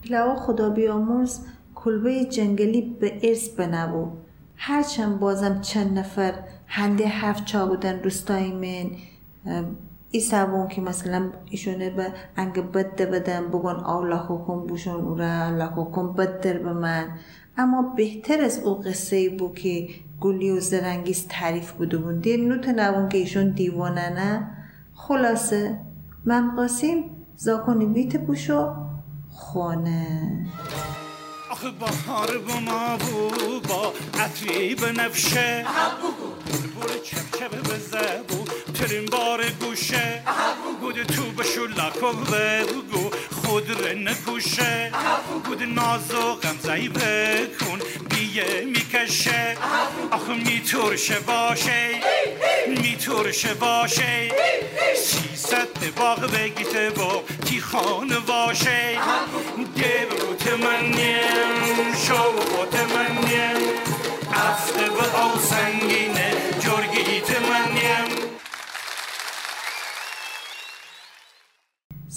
پلاو 0.04 0.36
خدا 0.36 0.70
بیامرز 0.70 1.40
کلبه 1.76 2.26
جنگلی 2.26 2.82
به 2.82 3.20
ارث 3.24 3.50
بنبو 3.50 4.08
هرچند 4.62 5.20
بازم 5.20 5.62
چند 5.62 6.00
نفر 6.00 6.34
هنده 6.68 7.08
هفت 7.08 7.46
چا 7.46 7.66
بودن 7.66 8.04
روستای 8.04 8.52
من 8.52 8.92
ای 10.12 10.20
سبون 10.20 10.68
که 10.68 10.82
مثلا 10.82 11.30
ایشونه 11.50 11.90
به 11.90 12.08
انگ 12.38 12.72
بده 12.72 13.06
بدن 13.06 13.48
بگن 13.48 13.76
آو 13.86 14.06
حکم 14.06 14.68
بوشون 14.68 15.02
او 15.02 15.16
را 15.16 15.68
حکم 15.68 16.14
بدر 16.14 16.58
به 16.58 16.74
من. 16.74 17.10
اما 17.58 17.94
بهتر 17.98 18.42
از 18.42 18.60
او 18.60 18.74
قصه 18.74 19.30
بود 19.30 19.56
که 19.56 19.88
گلی 20.20 20.52
و 20.52 20.60
زرنگیز 20.60 21.28
تعریف 21.28 21.72
بوده 21.72 21.98
بود. 21.98 22.22
دیر 22.22 22.40
نوت 22.48 22.68
نبون 22.68 23.10
که 23.10 23.18
ایشون 23.18 23.50
دیوانه 23.50 24.10
نه. 24.10 24.48
خلاصه 24.94 25.80
من 26.26 26.56
قاسم 26.56 27.04
زاکنی 27.36 27.86
ویت 27.86 28.18
بوشو 28.18 28.74
خونه 29.30 30.46
آخه 31.50 31.72
بهار 31.72 32.38
با 32.38 32.60
ما 32.60 32.98
بو 32.98 33.60
با 33.60 33.94
عطری 34.20 34.76
بنفشه 34.76 35.66
بول 36.76 37.00
چپ 37.04 37.40
چپ 37.40 37.56
بزبو 37.56 38.46
ترین 38.74 39.06
بار 39.06 39.50
گوشه. 39.50 40.24
بود 40.82 41.04
تو 41.04 41.24
بشو 41.24 41.66
لاکو 41.68 42.14
بگو. 42.14 43.10
رو 43.58 43.98
نکوشه. 43.98 44.92
بود 45.46 45.64
ناز 45.64 46.14
و 46.14 46.36
غمزهی 46.36 46.90
بکن 46.90 47.80
بیه 48.10 48.66
می‌کشه. 48.66 49.58
آخه 50.12 50.34
میتورشه 50.34 51.20
باشه. 51.20 51.90
میتورشه 52.68 53.54
باشه. 53.54 54.32
ست 55.36 55.86
باغ 55.98 56.32
بگیته 56.32 56.90
با 56.90 57.24
تی 57.46 57.62
خانه 57.62 58.20
باشه. 58.20 58.98
دیو 59.76 60.10
رو 60.10 60.36
تمنیم 60.36 61.96
شو 62.08 62.32
با 62.32 62.66
تمنیم 62.66 63.70
افته 64.34 64.82
به 64.90 65.24
او 65.24 65.40
سنگینه 65.40 66.32
جرگی 66.60 67.22
تمنیم 67.22 68.29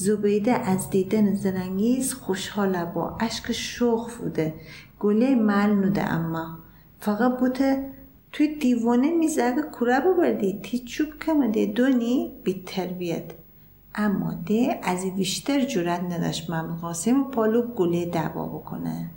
زبیده 0.02 0.52
از 0.52 0.90
دیدن 0.90 1.34
زرنگیز 1.34 2.14
خوشحاله 2.14 2.84
با 2.84 3.16
اشک 3.20 3.52
شوخ 3.52 4.16
بوده. 4.16 4.54
گله 5.00 5.34
مل 5.34 5.70
نوده 5.70 6.12
اما. 6.12 6.58
فقط 7.00 7.38
بوده 7.40 7.90
توی 8.32 8.56
دیوانه 8.56 9.10
میزه 9.10 9.54
کوره 9.72 10.00
ببردی. 10.00 10.60
تی 10.62 10.78
چوب 10.78 11.08
کمده. 11.26 11.66
دونی 11.66 12.32
بی 12.44 12.62
تربیت 12.66 13.24
اما 13.94 14.34
ده 14.46 14.80
از 14.82 15.16
بیشتر 15.16 15.64
جورت 15.64 16.00
نداشت 16.00 16.50
محمد 16.50 16.80
قاسم 16.80 17.24
پالو 17.24 17.62
گله 17.62 18.04
دعوا 18.06 18.46
بکنه. 18.46 19.10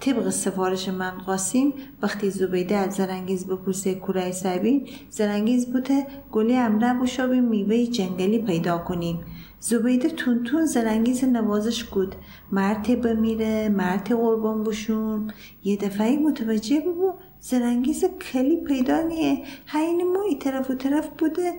طبق 0.00 0.30
سفارش 0.30 0.88
من 0.88 1.10
قاسم 1.10 1.72
وقتی 2.02 2.30
زبیده 2.30 2.76
از 2.76 2.94
زرنگیز 2.94 3.46
بپرسه 3.46 3.94
کوره 3.94 4.32
سبین 4.32 4.88
زرنگیز 5.10 5.72
بوده 5.72 6.06
گله 6.32 6.54
امره 6.54 6.94
بشابی 6.94 7.40
میوه 7.40 7.86
جنگلی 7.86 8.38
پیدا 8.38 8.78
کنیم. 8.78 9.20
زبیده 9.62 10.08
تون 10.08 10.66
زرنگیز 10.66 11.24
نوازش 11.24 11.84
بود 11.84 12.14
مرد 12.52 13.00
بمیره 13.00 13.68
مرد 13.68 14.12
قربان 14.12 14.62
بشون 14.64 15.30
یه 15.64 15.76
دفعه 15.76 16.18
متوجه 16.18 16.80
ببو 16.80 17.12
زرنگیز 17.40 18.04
کلی 18.04 18.56
پیدا 18.56 19.02
نیه. 19.02 19.44
هین 19.66 20.12
ما 20.12 20.22
ای 20.22 20.36
طرف 20.36 20.70
و 20.70 20.74
طرف 20.74 21.08
بوده. 21.18 21.52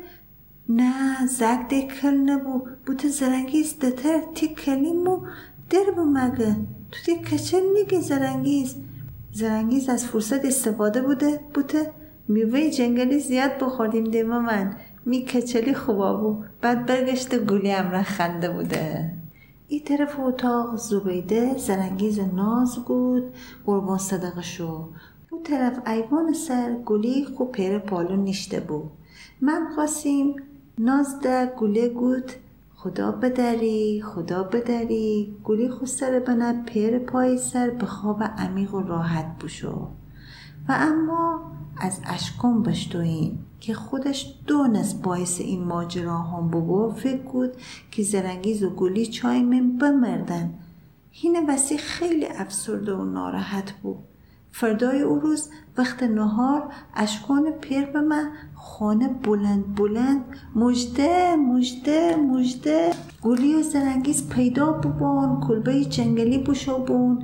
نه 0.70 1.28
زک 1.28 1.70
ده 1.70 1.82
کل 1.82 2.18
نبو 2.18 2.68
بوده 2.86 3.08
زرنگیز 3.08 3.80
دتر 3.80 4.20
تی 4.36 4.48
کلی 4.48 4.94
مو. 4.94 5.16
در 5.70 6.04
مگه. 6.16 6.56
تو 6.92 7.00
دی 7.06 7.16
کچل 7.16 7.64
نیگه 7.74 8.00
زرنگیز 8.00 8.76
زرنگیز 9.32 9.90
از 9.90 10.06
فرصت 10.06 10.46
استفاده 10.46 11.02
بوده. 11.02 11.40
بوده. 11.54 11.92
میوه 12.28 12.70
جنگلی 12.70 13.20
زیاد 13.20 13.52
بخوردیم 13.60 14.04
دیما 14.04 14.40
من. 14.40 14.76
می 15.06 15.26
کچلی 15.26 15.74
خوبا 15.74 16.14
بو. 16.14 16.44
بعد 16.62 16.86
برگشت 16.86 17.36
گولی 17.36 17.72
امره 17.72 18.04
خنده 18.04 18.50
بوده. 18.50 19.14
ای 19.68 19.80
طرف 19.80 20.20
اتاق 20.20 20.76
زبیده 20.76 21.58
زرنگیز 21.58 22.20
ناز 22.20 22.76
بود. 22.76 23.24
قربان 23.66 23.98
صدقه 23.98 24.42
شو 24.42 24.88
او 25.30 25.44
طرف 25.44 25.88
ایوان 25.88 26.34
سر 26.34 26.76
گلی 26.86 27.26
خوب 27.26 27.52
پیر 27.52 27.80
پالو 27.80 28.16
نیشته 28.16 28.60
بود 28.60 28.92
من 29.42 29.68
خواستیم 29.76 30.36
ناز 30.78 31.20
ده 31.20 31.46
گله 31.46 31.90
گود 31.90 32.32
خدا 32.76 33.12
بدری 33.12 34.02
خدا 34.02 34.44
بدری. 34.44 35.36
گلی 35.44 35.70
خود 35.70 35.88
سر 35.88 36.20
بنا 36.20 36.54
پیر 36.66 37.00
پای 37.00 37.38
سر 37.38 37.70
به 37.70 37.86
خواب 37.86 38.24
عمیق 38.24 38.74
و 38.74 38.82
راحت 38.82 39.44
بشو 39.44 39.88
و 40.70 40.72
اما 40.80 41.52
از 41.78 42.02
اشکم 42.06 42.64
بشتوین 42.64 43.40
که 43.60 43.74
خودش 43.74 44.36
دونست 44.48 45.02
باعث 45.02 45.42
این 45.42 45.64
ماجرا 45.64 46.18
هم 46.18 46.50
بابا 46.50 46.90
فکر 46.90 47.22
بود 47.22 47.52
که 47.92 48.04
زرنگیز 48.04 48.64
و 48.64 48.70
گلی 48.70 49.06
چای 49.06 49.44
من 49.44 49.78
بمردن. 49.78 50.54
هینه 51.12 51.54
وسی 51.54 51.78
خیلی 51.78 52.26
افسرده 52.26 52.94
و 52.94 53.06
ناراحت 53.06 53.72
بود. 53.72 53.98
فردای 54.52 55.02
او 55.02 55.20
روز 55.20 55.50
وقت 55.78 56.04
نهار 56.04 56.74
اشکان 56.96 57.52
پیر 57.52 57.86
به 57.86 58.02
من 58.02 58.32
خانه 58.56 59.08
بلند 59.08 59.76
بلند 59.76 60.26
مجده 60.56 61.36
مجده 61.36 62.16
مجده 62.16 62.92
گلی 63.22 63.56
و 63.56 63.62
زرنگیز 63.62 64.30
پیدا 64.30 64.72
ببون 64.72 65.40
کلبه 65.40 65.86
جنگلی 65.86 66.38
بشابون 66.38 67.24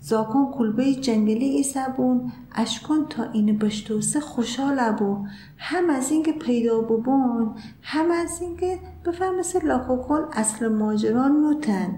زاکن 0.00 0.52
کلبه 0.52 0.94
جنگلی 0.94 1.44
ای 1.44 1.62
سبون 1.62 2.32
اشکان 2.54 3.06
تا 3.08 3.22
این 3.22 3.58
بشتوسه 3.58 4.20
خوشحال 4.20 4.92
بو 4.92 5.26
هم 5.58 5.90
از 5.90 6.10
اینکه 6.10 6.32
پیدا 6.32 6.80
ببون 6.80 7.54
هم 7.82 8.10
از 8.10 8.42
اینکه 8.42 8.78
بفهم 9.06 9.38
مثل 9.38 9.66
لاکوکن 9.66 10.20
اصل 10.32 10.68
ماجران 10.68 11.32
نوتن 11.32 11.94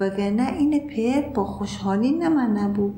وگرنه 0.00 0.52
این 0.52 0.86
پیر 0.86 1.20
با 1.20 1.44
خوشحالی 1.44 2.10
نمن 2.10 2.58
نبو 2.58 2.92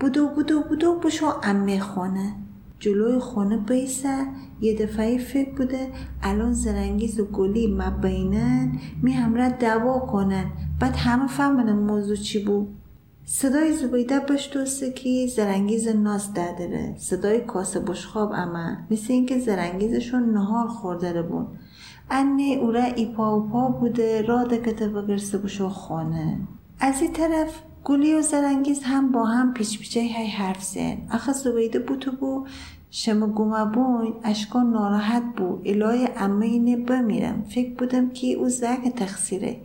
بودو 0.00 0.28
بودو 0.28 0.60
بودو 0.60 0.94
بشو 0.94 1.26
امه 1.42 1.80
خونه 1.80 2.34
جلوی 2.78 3.18
خونه 3.18 3.56
بیسه 3.56 4.26
یه 4.60 4.78
دفعه 4.78 5.18
فکر 5.18 5.54
بوده 5.54 5.88
الان 6.22 6.52
زرنگیز 6.52 7.20
و 7.20 7.24
گلی 7.24 7.76
مبینن 7.78 8.72
می 9.02 9.12
همراه 9.12 9.48
دوا 9.48 9.98
کنن. 9.98 10.44
بعد 10.80 10.96
همه 10.96 11.26
فهمن 11.26 11.72
موضوع 11.72 12.16
چی 12.16 12.44
بود. 12.44 12.68
صدای 13.26 13.72
زبیده 13.72 14.20
بشتوسته 14.20 14.92
که 14.92 15.26
زرنگیز 15.26 15.88
ناز 15.88 16.34
دادره 16.34 16.94
صدای 16.98 17.40
کاسه 17.40 17.80
بشخاب 17.80 18.32
اما 18.34 18.76
مثل 18.90 19.12
اینکه 19.12 19.38
زرنگیزشون 19.38 20.32
نهار 20.32 20.68
خورده 20.68 21.22
بون 21.22 21.46
انه 22.10 22.42
اوره 22.42 22.92
ایپا 22.96 23.40
و 23.40 23.48
پا 23.48 23.68
بوده. 23.68 24.22
را 24.22 24.44
دکته 24.44 24.88
بگرسه 24.88 25.38
بشو 25.38 25.68
خانه. 25.68 26.38
از 26.80 27.02
این 27.02 27.12
طرف 27.12 27.62
گلی 27.84 28.14
و 28.14 28.22
زرنگیز 28.22 28.82
هم 28.82 29.12
با 29.12 29.24
هم 29.24 29.54
پیچ 29.54 29.78
پیچه 29.78 30.00
های 30.00 30.26
حرف 30.26 30.64
زن 30.64 30.96
اخه 31.10 31.32
زبیده 31.32 31.78
بوتو 31.78 32.12
بو 32.12 32.46
شما 32.90 33.26
گومه 33.26 33.64
بوین 33.64 34.14
اشکان 34.24 34.70
ناراحت 34.70 35.22
بو. 35.36 35.58
الای 35.64 36.08
امه 36.16 36.46
اینه 36.46 36.76
بمیرم. 36.76 37.44
فکر 37.48 37.74
بودم 37.74 38.10
که 38.10 38.26
او 38.26 38.48
زک 38.48 38.88
تقصیره. 38.96 39.56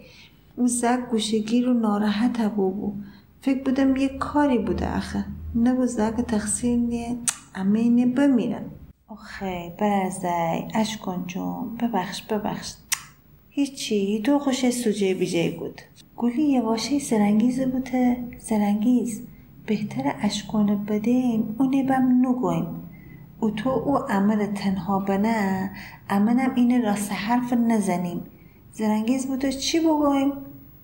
او 0.55 0.67
زک 0.67 1.09
گوشگیر 1.11 1.69
و 1.69 1.73
ناراحت 1.73 2.41
بو 2.41 2.71
بو. 2.71 2.93
فکر 3.41 3.63
بودم 3.63 3.95
یه 3.95 4.07
کاری 4.07 4.57
بوده 4.57 4.97
آخه. 4.97 5.25
نگو 5.55 5.85
زک 5.85 6.13
تقصیر 6.13 6.77
نیه 6.77 7.15
امه 7.55 7.79
اینه 7.79 8.05
بمیرم 8.05 8.71
آخه 9.07 9.73
برزای 9.79 10.67
اشکان 10.75 11.23
جون 11.27 11.75
ببخش 11.75 12.21
ببخش. 12.21 12.73
هیچی 13.49 14.21
تو 14.21 14.39
خوش 14.39 14.69
سوجه 14.69 15.13
بیجه 15.13 15.51
بود. 15.59 15.81
گلی 16.17 16.43
یه 16.43 16.61
واشه 16.61 16.99
سرنگیز 16.99 17.61
بوده. 17.61 18.17
سرنگیز 18.37 19.21
بهتر 19.65 20.15
اشکانه 20.21 20.75
بدیم 20.75 21.55
اونه 21.59 21.83
بم 21.83 22.27
نگویم. 22.27 22.67
او 23.39 23.51
تو 23.51 23.69
او 23.69 23.97
عمل 23.97 24.45
تنها 24.45 24.99
بنه 24.99 25.71
امنم 26.09 26.55
این 26.55 26.83
راست 26.83 27.11
حرف 27.11 27.53
نزنیم. 27.53 28.21
زرنگیز 28.73 29.27
بوده 29.27 29.51
چی 29.51 29.79
بگویم؟ 29.79 30.31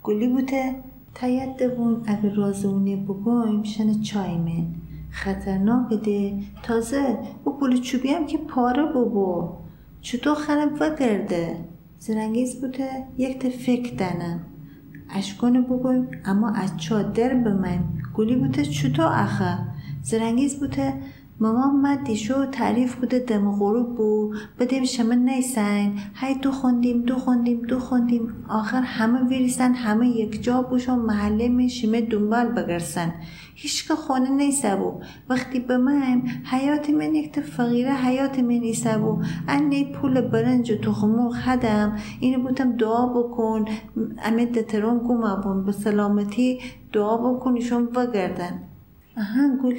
گلی 0.03 0.27
بوده. 0.27 0.75
تایید 1.15 1.57
دبون 1.57 2.01
اگر 2.05 2.29
رازونه 2.29 2.95
بگویم 2.95 3.63
شن 3.63 4.01
چای 4.01 4.38
من. 4.38 4.65
خطرناک 5.10 5.93
ده. 6.03 6.39
تازه 6.63 7.17
او 7.43 7.57
پول 7.57 7.81
چوبی 7.81 8.10
هم 8.10 8.25
که 8.25 8.38
پاره 8.38 8.86
ببو 8.86 9.50
چطور 10.01 10.36
خرم 10.36 10.75
وگرده 10.79 11.57
زرنگیز 12.00 12.62
بوده 12.62 12.89
یک 13.17 13.39
تا 13.39 13.50
فکر 13.50 13.95
دنم 13.95 14.39
اشکانه 15.10 15.62
بگویم 15.62 16.07
اما 16.25 16.50
از 16.50 16.77
چادر 16.77 17.34
من 17.34 17.79
گلی 18.13 18.36
بوده 18.36 18.63
چطور 18.65 19.05
اخه 19.05 19.57
زرنگیز 20.03 20.60
بوده 20.60 20.93
مامان 21.39 21.82
ما 21.82 21.96
دیشو 21.96 22.46
تعریف 22.46 22.96
بوده 22.96 23.20
دم 23.20 23.51
غروب 23.51 23.96
بو 23.96 24.34
بدیم 24.60 24.84
شما 24.84 25.13
نیسن. 25.13 25.94
هی 26.15 26.34
دو 26.34 26.51
خوندیم 26.51 27.01
دو 27.01 27.15
خوندیم 27.15 27.62
دو 27.62 27.80
خوندیم. 27.80 28.46
آخر 28.50 28.82
همه 28.82 29.27
ویریسن 29.30 29.74
همه 29.74 30.08
یک 30.08 30.44
جا 30.44 30.62
بوشو 30.62 30.96
محله 30.96 31.48
می 31.48 31.70
شیمه 31.70 32.01
دنبال 32.01 32.48
بگرسن. 32.48 33.13
هیچ 33.56 33.88
که 33.88 33.96
خانه 33.96 34.30
نیسه 34.30 34.75
بو 34.75 35.01
وقتی 35.30 35.60
به 35.60 35.77
من 35.77 36.22
حیات 36.51 36.89
من 36.89 37.15
یک 37.15 37.39
فقیره 37.39 37.94
حیات 37.94 38.39
من 38.39 38.48
نیسه 38.48 38.98
بو 38.98 39.22
انه 39.48 39.92
پول 39.92 40.22
برنج 40.22 40.72
و 40.72 40.77
تخمو 40.77 41.30
خدم 41.30 41.98
اینو 42.20 42.44
بودم 42.44 42.77
دعا 42.77 43.06
بکن. 43.08 43.65
امید 44.24 44.51
دترون 44.51 44.98
گومه 44.98 45.36
بون 45.44 45.65
به 45.65 45.72
سلامتی 45.72 46.60
دعا 46.94 47.18
بکن 47.18 47.56
ایشون 47.56 47.86
بگردن. 47.86 48.75
آها 49.17 49.72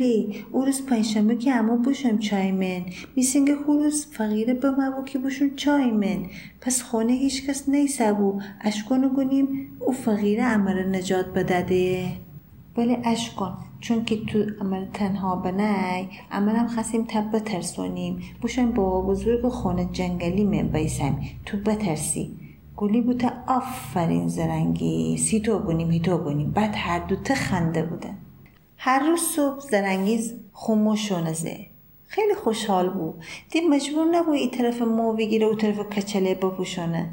او 0.53 0.65
روز 0.65 0.87
پنجشنبه 0.87 1.37
که 1.37 1.55
اما 1.55 1.77
بوشم 1.77 2.19
چای 2.19 2.53
من. 2.53 2.83
میسینگه 3.17 3.55
روز 3.67 4.07
فقیره 4.07 4.55
به 4.55 4.71
مبو 4.71 5.05
که 5.05 5.19
بوشم 5.19 5.57
چای 5.57 5.91
من. 5.91 6.27
پس 6.61 6.83
خونه 6.83 7.13
هیچ 7.13 7.47
کس 7.47 7.69
نیسه 7.69 8.13
بو 8.13 8.41
اشکانو 8.61 9.09
گونیم 9.09 9.77
او 9.79 9.93
فقیره 9.93 10.45
امر 10.45 10.83
نجات 10.83 11.27
بدده. 11.27 12.13
ولی 12.77 12.97
اشکان 13.05 13.59
چون 13.81 14.05
که 14.05 14.17
تو 14.25 14.45
عمل 14.61 14.85
تنها 14.95 15.37
بنای 15.37 16.07
عملم 16.31 16.69
خسیم 16.69 17.05
تب 17.09 17.33
بترسونیم. 17.33 18.23
بوشن 18.41 18.73
با 18.73 19.03
بزرگ 19.03 19.49
خونه 19.49 19.89
جنگلی 19.93 20.45
من 20.45 20.69
بیسم 20.69 21.19
تو 21.47 21.57
بترسی. 21.57 22.31
گلی 22.77 23.01
بوده 23.01 23.33
آفرین 23.47 24.29
زرنگی. 24.29 25.17
سی 25.19 25.41
تو 25.41 25.59
بونیم 25.59 25.91
هیتو 25.91 26.19
بونیم 26.19 26.51
بعد 26.51 26.75
هر 26.77 26.99
دوته 26.99 27.35
خنده 27.35 27.83
بودن 27.83 28.17
هر 28.79 28.99
روز 28.99 29.21
صبح 29.21 29.61
زرنگیز 29.61 30.35
خموشونه 30.53 31.33
زه 31.33 31.67
خیلی 32.07 32.35
خوشحال 32.35 32.91
بود. 32.91 33.15
دی 33.51 33.61
مجبور 33.61 34.05
نبود 34.05 34.35
این 34.35 34.51
طرف 34.51 34.83
مو 34.83 35.13
بگیره 35.13 35.47
و 35.47 35.55
طرف 35.55 35.79
کچله 35.79 36.35
بپوشونه. 36.35 37.09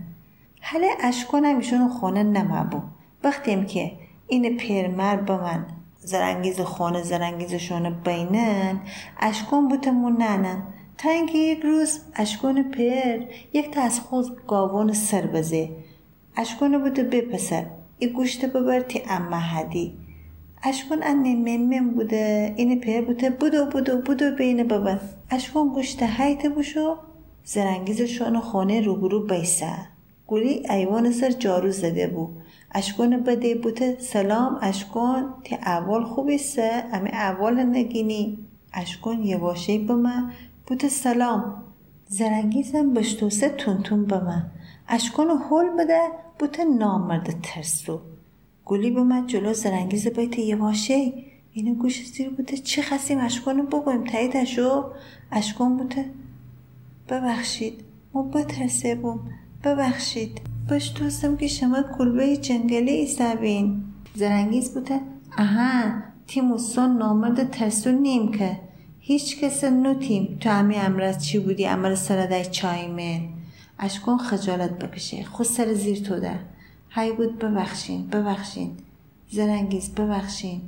حالا 0.61 0.87
اشکانم 1.01 1.57
ایشون 1.57 1.89
خونه 1.89 2.23
نمبو 2.23 2.81
وقتیم 3.23 3.65
که 3.65 3.91
این 4.27 4.57
پیرمر 4.57 5.15
به 5.15 5.37
من 5.37 5.65
زرنگیز 5.99 6.61
خانه 6.61 7.03
زرنگیزشون 7.03 7.89
بینن 7.89 8.81
اشکان 9.19 9.67
بوتمون 9.67 10.13
ننن. 10.21 10.63
تا 10.97 11.09
اینکه 11.09 11.37
یک 11.37 11.59
روز 11.59 11.99
اشکان 12.15 12.71
پر 12.71 13.19
یک 13.53 13.71
تا 13.71 13.81
از 13.81 13.99
خود 13.99 14.45
گاوان 14.47 14.93
سر 14.93 15.21
بزه. 15.21 15.69
اشکان 16.37 16.77
بوده 16.77 17.03
بپسر 17.03 17.65
این 17.99 18.13
گوشت 18.13 18.45
ببر 18.45 18.81
تی 18.81 19.01
امه 19.09 19.39
هدی 19.39 19.97
اشکان 20.65 21.03
انه 21.03 21.35
ممم 21.35 21.89
بوده 21.89 22.53
این 22.57 22.81
پر 22.81 23.01
بوده 23.01 23.29
بودو 23.29 23.65
بودو 23.65 24.01
بودو 24.01 24.31
بین 24.31 24.63
ببر 24.63 24.99
اشکان 25.29 25.67
گوشت 25.67 26.03
حیت 26.03 26.47
بوشو 26.47 26.95
زرنگیزشون 27.43 28.39
خانه 28.39 28.81
روبرو 28.81 29.19
بیسه 29.19 29.73
گولی 30.27 30.63
ایوان 30.69 31.11
سر 31.11 31.31
جارو 31.31 31.71
زده 31.71 32.07
بود 32.07 32.29
اشکون 32.71 33.23
بده 33.23 33.55
بوته 33.55 33.97
سلام 33.99 34.59
اشکون 34.61 35.33
تی 35.43 35.55
اول 35.55 36.03
خوبیسته 36.03 36.83
امی 36.93 37.09
اول 37.09 37.63
نگینی 37.63 38.39
اشکون 38.73 39.23
یه 39.23 39.37
واشه 39.37 39.77
به 39.77 39.95
من 39.95 40.31
بوته 40.67 40.89
سلام 40.89 41.63
زرنگیزم 42.07 42.93
بشتوسه 42.93 43.49
تون 43.49 44.05
به 44.05 44.19
من 44.19 44.51
اشکون 44.87 45.27
هول 45.27 45.69
بده 45.79 46.01
بوته 46.39 46.63
نامرد 46.63 47.35
ترسو 47.43 47.99
گلی 48.65 48.91
به 48.91 49.03
من 49.03 49.27
جلو 49.27 49.53
زرنگیز 49.53 50.07
یه 50.37 50.55
واشه 50.55 51.13
اینو 51.53 51.73
گوش 51.73 52.05
زیر 52.05 52.29
بوده. 52.29 52.57
چی 52.57 52.81
خستیم 52.81 53.19
اشکون 53.19 53.65
بگویم 53.65 54.03
تاییدشو 54.03 54.83
اشکون 55.31 55.77
بوده. 55.77 56.05
ببخشید. 57.09 57.83
ما 58.13 58.23
بترسه 58.23 58.95
بوم. 58.95 59.19
ببخشید. 59.63 60.41
باش 60.69 60.93
دوستم 60.95 61.37
که 61.37 61.47
شما 61.47 61.83
کلبه 61.97 62.37
جنگلی 62.37 62.91
ایستابین 62.91 63.83
زرنگیز 64.15 64.73
بوده. 64.73 64.99
اها 65.37 66.01
تیم 66.27 66.51
و 66.51 66.57
سون 66.57 66.97
نامرد 66.97 67.49
ترسو 67.49 67.91
نیم 67.91 68.31
که. 68.31 68.59
هیچ 68.99 69.39
کس 69.39 69.59
تیم 69.99 70.37
تو 70.39 70.49
همی 70.49 70.75
امرز 70.75 71.23
چی 71.23 71.39
بودی؟ 71.39 71.67
امر 71.67 71.95
سردای 71.95 72.45
چای 72.45 72.87
من. 72.87 73.29
اشکون 73.79 74.17
خجالت 74.17 74.79
بکشه. 74.79 75.23
خود 75.23 75.45
سر 75.45 75.73
زیر 75.73 75.99
تو 75.99 76.19
ده 76.19 76.52
های 76.95 77.11
بود 77.11 77.39
ببخشین 77.39 78.07
ببخشین. 78.07 78.71
زرنگیز 79.29 79.95
ببخشین. 79.95 80.61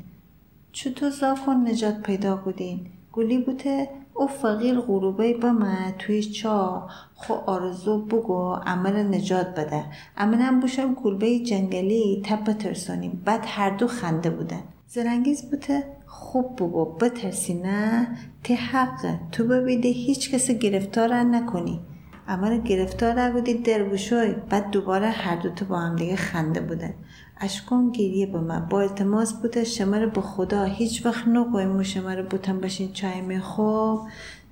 چطور 0.72 1.10
زاکن 1.10 1.56
نجات 1.68 2.02
پیدا 2.02 2.36
بودین. 2.36 2.88
گلی 3.14 3.38
بوده 3.38 3.90
او 4.14 4.28
فقیر 4.28 4.80
غروبه 4.80 5.34
بمه 5.34 5.96
توی 6.00 6.24
چا 6.24 6.88
خو 7.16 7.34
آرزو 7.34 8.06
بگو 8.06 8.54
عمل 8.54 9.16
نجات 9.16 9.60
بده. 9.60 9.86
امنم 10.18 10.60
بوشم 10.60 10.96
کلبه 10.96 11.40
جنگلی 11.40 12.22
تب 12.26 12.44
بترسونیم. 12.44 13.22
بعد 13.26 13.44
هر 13.48 13.70
دو 13.70 13.88
خنده 13.88 14.30
بودن. 14.30 14.64
زرنگیز 14.88 15.50
بوده 15.50 15.84
خوب 16.06 16.56
بگو 16.56 16.86
بترسی 16.86 17.54
نه 17.54 18.08
تی 18.44 18.54
حقه 18.54 19.20
تو 19.32 19.48
ببیده 19.48 19.90
هیچ 19.90 20.32
کسی 20.32 20.60
گرفتار 20.60 21.14
نکنی. 21.14 21.80
اما 22.28 22.56
گرفتار 22.58 23.32
بودی 23.32 23.54
دربوشوی 23.54 24.36
بعد 24.50 24.72
دوباره 24.72 25.08
هر 25.08 25.36
دوتا 25.36 25.66
با 25.66 25.80
هم 25.80 25.96
دیگه 25.96 26.16
خنده 26.16 26.62
بودن. 26.62 26.94
اشکان 27.38 27.92
گریه 27.92 28.26
به 28.26 28.40
من. 28.40 28.68
با 28.70 28.82
التماس 28.82 29.34
بوده 29.34 29.64
شما 29.64 29.98
رو 29.98 30.10
به 30.10 30.22
خدا 30.22 30.64
هیچ 30.64 31.06
وقت 31.06 31.28
نگویم 31.28 31.84
شما 31.84 32.14
رو 32.14 32.24
بوتن 32.24 32.62
باشین 32.62 32.92
چای 32.94 33.22
می 33.22 33.40
خوب. 33.40 34.02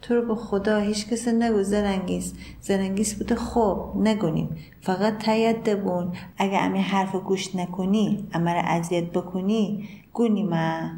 تو 0.02 0.16
رو 0.16 0.28
به 0.28 0.36
خدا 0.36 0.78
هیچ 0.78 1.08
کس 1.08 1.28
نگو 1.28 1.64
زرنگیز. 1.64 2.34
زرنگیز 2.62 3.16
بوده 3.18 3.36
خوب 3.36 4.08
نگونیم. 4.08 4.50
فقط 4.82 5.18
تایید 5.18 5.64
دبون 5.64 6.12
اگه 6.38 6.58
امی 6.58 6.82
حرف 6.82 7.16
گوش 7.16 7.56
نکنی 7.56 8.28
اما 8.34 8.52
اذیت 8.52 9.12
بکنی 9.12 9.90
گونی 10.14 10.44
ما. 10.44 10.90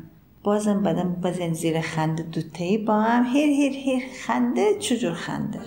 بازم 0.43 0.83
بدم 0.83 1.15
بزن 1.23 1.53
زیر 1.53 1.81
خنده. 1.81 2.23
دوتایی 2.23 2.77
با 2.77 3.01
هم 3.01 3.25
هیر 3.25 3.49
هیر 3.49 3.73
هیر 3.73 4.03
خنده 4.25 4.79
چجور 4.79 5.13
خنده؟ 5.13 5.59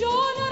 giorno 0.00 0.49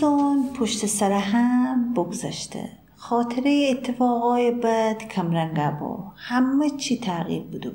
روزان 0.00 0.52
پشت 0.54 0.86
سر 0.86 1.12
هم 1.12 1.94
بگذشته. 1.94 2.68
خاطره 2.96 3.68
اتفاقای 3.70 4.50
بد 4.50 5.08
کمرنگه 5.08 5.70
بود 5.70 6.12
همه 6.16 6.70
چی 6.70 6.98
تغییر 6.98 7.42
بوده 7.42 7.72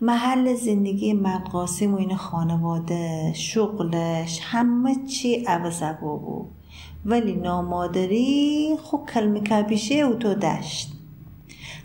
محل 0.00 0.54
زندگی 0.54 1.12
مدقاسم 1.12 1.94
و 1.94 1.96
این 1.96 2.16
خانواده 2.16 3.32
شغلش 3.32 4.40
همه 4.42 4.96
چی 5.06 5.44
عوض 5.44 5.82
بود. 6.00 6.46
ولی 7.04 7.36
نامادری 7.36 8.76
خوب 8.82 9.08
کلمه 9.08 9.40
کبیشه 9.40 9.94
او 9.94 10.14
تو 10.14 10.34
دشت. 10.34 10.92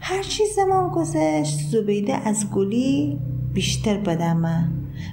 هرچی 0.01 0.43
زمان 0.55 0.89
گذشت 0.89 1.59
زبیده 1.59 2.13
از 2.15 2.51
گلی 2.51 3.19
بیشتر 3.53 3.97
بدمه. 3.97 4.69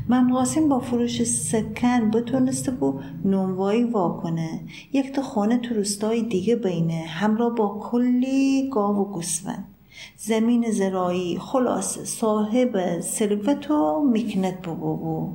من 0.09 0.33
قاسم 0.33 0.69
با 0.69 0.81
فروش 0.81 1.23
سکن 1.25 2.11
بتونسته 2.11 2.71
بو 2.71 3.01
نونوایی 3.25 3.85
واکنه. 3.85 4.61
یک 4.93 5.13
تا 5.13 5.23
خانه 5.23 5.59
تو 5.59 5.75
روستای 5.75 6.23
دیگه 6.23 6.57
بینه. 6.57 7.05
همراه 7.09 7.55
با 7.55 7.81
کلی 7.83 8.71
گاو 8.73 8.97
و 8.97 9.05
گوسفند. 9.05 9.65
زمین 10.17 10.71
زرایی 10.71 11.39
خلاص 11.39 11.99
صاحب 11.99 13.01
ثروت 13.01 13.71
و 13.71 14.03
میکنت 14.13 14.67
بو 14.67 15.33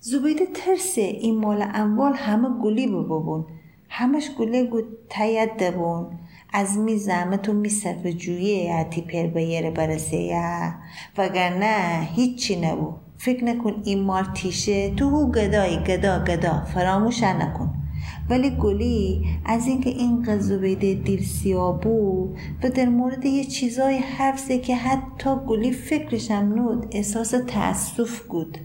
زبیده 0.00 0.46
ترسه 0.46 1.00
این 1.00 1.38
مال 1.38 1.64
اموال 1.74 2.12
همه 2.12 2.62
گلی 2.62 2.86
ببون 2.86 3.44
همش 3.88 4.30
گله 4.38 4.64
گو 4.64 4.80
تایید 5.10 5.56
دبون 5.56 6.06
از 6.52 6.78
می 6.78 6.96
زحمت 6.96 7.48
و 7.48 7.52
می 7.52 7.68
صرف 7.68 8.06
جویه 8.06 8.72
عتی 8.72 9.02
پر 9.02 9.26
بیره 9.26 9.70
برسه 9.70 10.16
یا. 10.16 10.74
وگرنه 11.18 12.08
هیچی 12.14 12.60
نبود. 12.60 13.03
فکر 13.24 13.44
نکن 13.44 13.82
این 13.84 14.02
مال 14.02 14.24
تیشه. 14.34 14.94
تو 14.94 15.10
هو 15.10 15.32
گدایی 15.32 15.76
گدا 15.76 16.24
گدا. 16.24 16.64
فراموش 16.74 17.22
نکن. 17.22 17.74
ولی 18.30 18.50
گلی 18.50 19.24
از 19.44 19.66
اینکه 19.66 19.90
این 19.90 20.22
قضوبیده 20.22 20.94
دیر 20.94 21.22
سیابو 21.22 22.28
و 22.62 22.70
در 22.70 22.88
مورد 22.88 23.24
یه 23.24 23.44
چیزای 23.44 23.98
حرف 23.98 24.50
که 24.50 24.76
حتی 24.76 25.30
گلی 25.48 25.72
فکرشم 25.72 26.34
نود 26.34 26.86
احساس 26.90 27.34
تأسف 27.46 28.20
بود. 28.20 28.58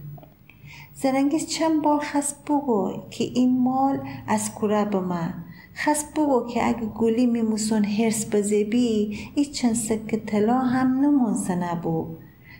زرنگیز 0.93 1.47
چند 1.47 1.81
بار 1.81 1.99
خست 1.99 2.45
بگو 2.45 2.93
که 3.09 3.23
این 3.23 3.63
مال 3.63 3.99
از 4.27 4.53
کوره 4.53 4.85
به 4.85 4.99
من 4.99 5.33
خست 5.75 6.13
بگو 6.13 6.47
که 6.53 6.67
اگه 6.67 6.85
گلی 6.85 7.25
میموسون 7.25 7.85
هرس 7.85 8.29
بزیبی 8.35 9.19
ای 9.35 9.45
چند 9.45 9.75
سکه 9.75 10.17
طلا 10.17 10.59
هم 10.59 10.99
نمونسه 10.99 11.55
نبو 11.55 12.07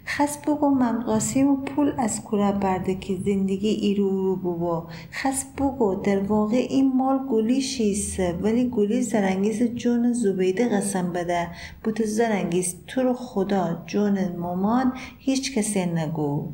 خست 0.10 0.46
بگو 0.46 0.70
من 0.70 1.04
قاسم 1.04 1.48
و 1.48 1.56
پول 1.56 1.94
از 1.98 2.24
کوره 2.24 2.52
برده 2.52 2.96
که 2.96 3.18
زندگی 3.26 3.68
ایرو 3.68 4.10
رو 4.10 4.36
بو 4.36 4.84
خست 5.12 5.56
بگو 5.56 5.96
در 5.96 6.20
واقع 6.20 6.56
این 6.70 6.92
مال 6.96 7.20
گلی 7.32 7.62
شیسته 7.62 8.40
ولی 8.42 8.70
گلی 8.70 9.02
زرنگیز 9.02 9.64
جون 9.64 10.14
زبیده 10.14 10.70
قسم 10.70 11.14
بده. 11.14 11.48
بوت 11.84 12.06
زرنگیز 12.06 12.76
تو 12.88 13.02
رو 13.02 13.14
خدا 13.14 13.84
جون 13.86 14.36
مامان 14.38 14.94
هیچ 15.20 15.58
کسی 15.58 15.86
نگو. 15.86 16.48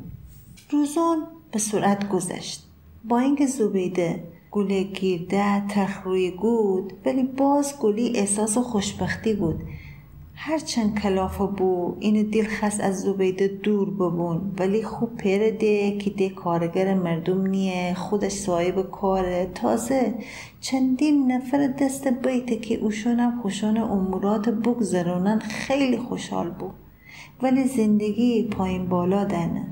روزون 0.70 1.26
به 1.52 1.58
سرعت 1.58 2.08
گذشت. 2.08 2.66
با 3.04 3.18
اینکه 3.18 3.46
زبیده 3.46 4.22
گله 4.50 4.82
گیرده 4.82 5.66
تخ 5.68 6.02
روی 6.04 6.30
گود 6.30 6.92
ولی 7.06 7.22
باز 7.22 7.78
گلی 7.78 8.18
احساس 8.18 8.58
خوشبختی 8.58 9.34
بود. 9.34 9.62
هرچند 10.38 11.00
کلافه 11.00 11.46
بو 11.46 11.96
این 12.00 12.30
دل 12.30 12.46
خست 12.48 12.80
از 12.80 13.00
زبیده 13.00 13.48
دور 13.48 13.90
ببون. 13.90 14.52
ولی 14.58 14.82
خوب 14.82 15.16
پیره 15.16 15.50
ده 15.50 15.98
که 15.98 16.10
ده 16.10 16.28
کارگر 16.28 16.94
مردم 16.94 17.46
نیه 17.46 17.94
خودش 17.94 18.32
صاحب 18.32 18.90
کاره. 18.90 19.50
تازه 19.54 20.14
چندین 20.60 21.32
نفر 21.32 21.66
دست 21.66 22.08
بیته 22.08 22.56
که 22.56 22.74
اوشونم 22.74 23.40
خوشان 23.42 23.76
امورات 23.76 24.48
بگذرونن 24.48 25.38
خیلی 25.38 25.98
خوشحال 25.98 26.50
بود 26.50 26.74
ولی 27.42 27.64
زندگی 27.64 28.42
پایین 28.42 28.88
بالا 28.88 29.24
دنه. 29.24 29.66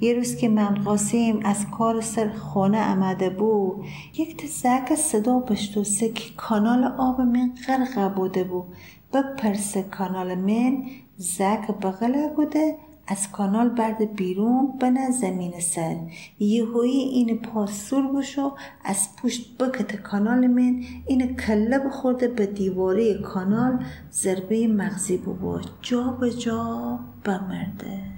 یه 0.00 0.14
روز 0.14 0.36
که 0.36 0.48
من 0.48 0.74
قاسم 0.74 1.40
از 1.44 1.70
کار 1.70 2.00
سر 2.00 2.32
خانه 2.32 2.92
آمده 2.92 3.30
بود 3.30 3.84
یک 4.18 4.36
تزک 4.36 4.94
صدا 4.94 5.38
بشتوسه 5.38 6.08
که 6.08 6.34
کانال 6.36 6.84
آب 6.98 7.20
من 7.20 7.52
غرق 7.66 8.14
بوده 8.14 8.44
بود 8.44 8.64
بپرسه 9.14 9.82
کانال 9.82 10.34
من 10.34 10.82
زک 11.16 11.70
بغله 11.70 12.28
بوده 12.36 12.76
از 13.06 13.30
کانال 13.30 13.68
برد 13.68 14.14
بیرون 14.14 14.78
بنا 14.80 15.10
زمین 15.10 15.60
سر. 15.60 15.96
یهویی 16.38 17.00
این 17.00 17.38
پاسور 17.38 18.12
بشو 18.12 18.52
از 18.84 19.08
پشت 19.22 19.58
بکت 19.58 19.96
کانال 19.96 20.46
من. 20.46 20.82
این 21.06 21.36
کله 21.36 21.78
بخورده 21.78 22.28
به 22.28 22.46
دیواره 22.46 23.14
کانال 23.14 23.84
ضربه 24.12 24.66
مغزی 24.66 25.16
بو 25.16 25.60
جا 25.82 26.02
به 26.20 26.30
جا 26.30 26.98
بمرده. 27.24 28.14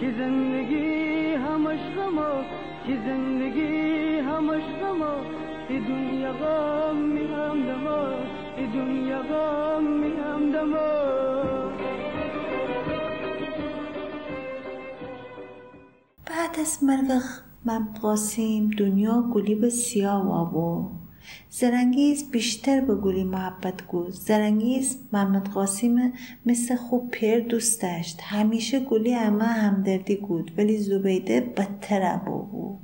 که 0.00 0.12
زندگی 0.18 1.34
همش 1.34 1.80
غما 1.96 2.42
که 2.86 2.96
زندگی 3.06 4.18
همش 4.18 4.62
غما 4.82 5.16
ای 5.68 5.80
دنیا 5.80 6.32
غم 6.32 6.96
می 6.96 7.26
هم 7.26 7.86
ای 8.56 8.66
دنیا 8.66 9.22
غم 9.22 9.84
می 9.84 10.12
هم 10.16 10.52
دما. 10.52 11.16
بعد 16.26 16.60
از 16.60 16.84
مرگ 16.84 17.98
قاسم 18.00 18.70
دنیا 18.78 19.22
گلی 19.34 19.54
به 19.54 19.70
سیاه 19.70 20.26
وابو 20.26 20.90
زرنگیز 21.50 22.30
بیشتر 22.30 22.80
به 22.80 22.94
گلی 22.94 23.24
محبت 23.24 23.86
گو 23.86 24.10
زرنگیز 24.10 24.98
محمد 25.12 25.48
قاسم 25.48 26.12
مثل 26.46 26.76
خوب 26.76 27.10
پیر 27.10 27.40
دوست 27.40 27.82
داشت. 27.82 28.20
همیشه 28.22 28.80
گلی 28.80 29.12
همه 29.12 29.44
همدردی 29.44 30.16
گود 30.16 30.52
ولی 30.58 30.78
زبیده 30.78 31.40
بدتر 31.40 32.16
بود. 32.16 32.78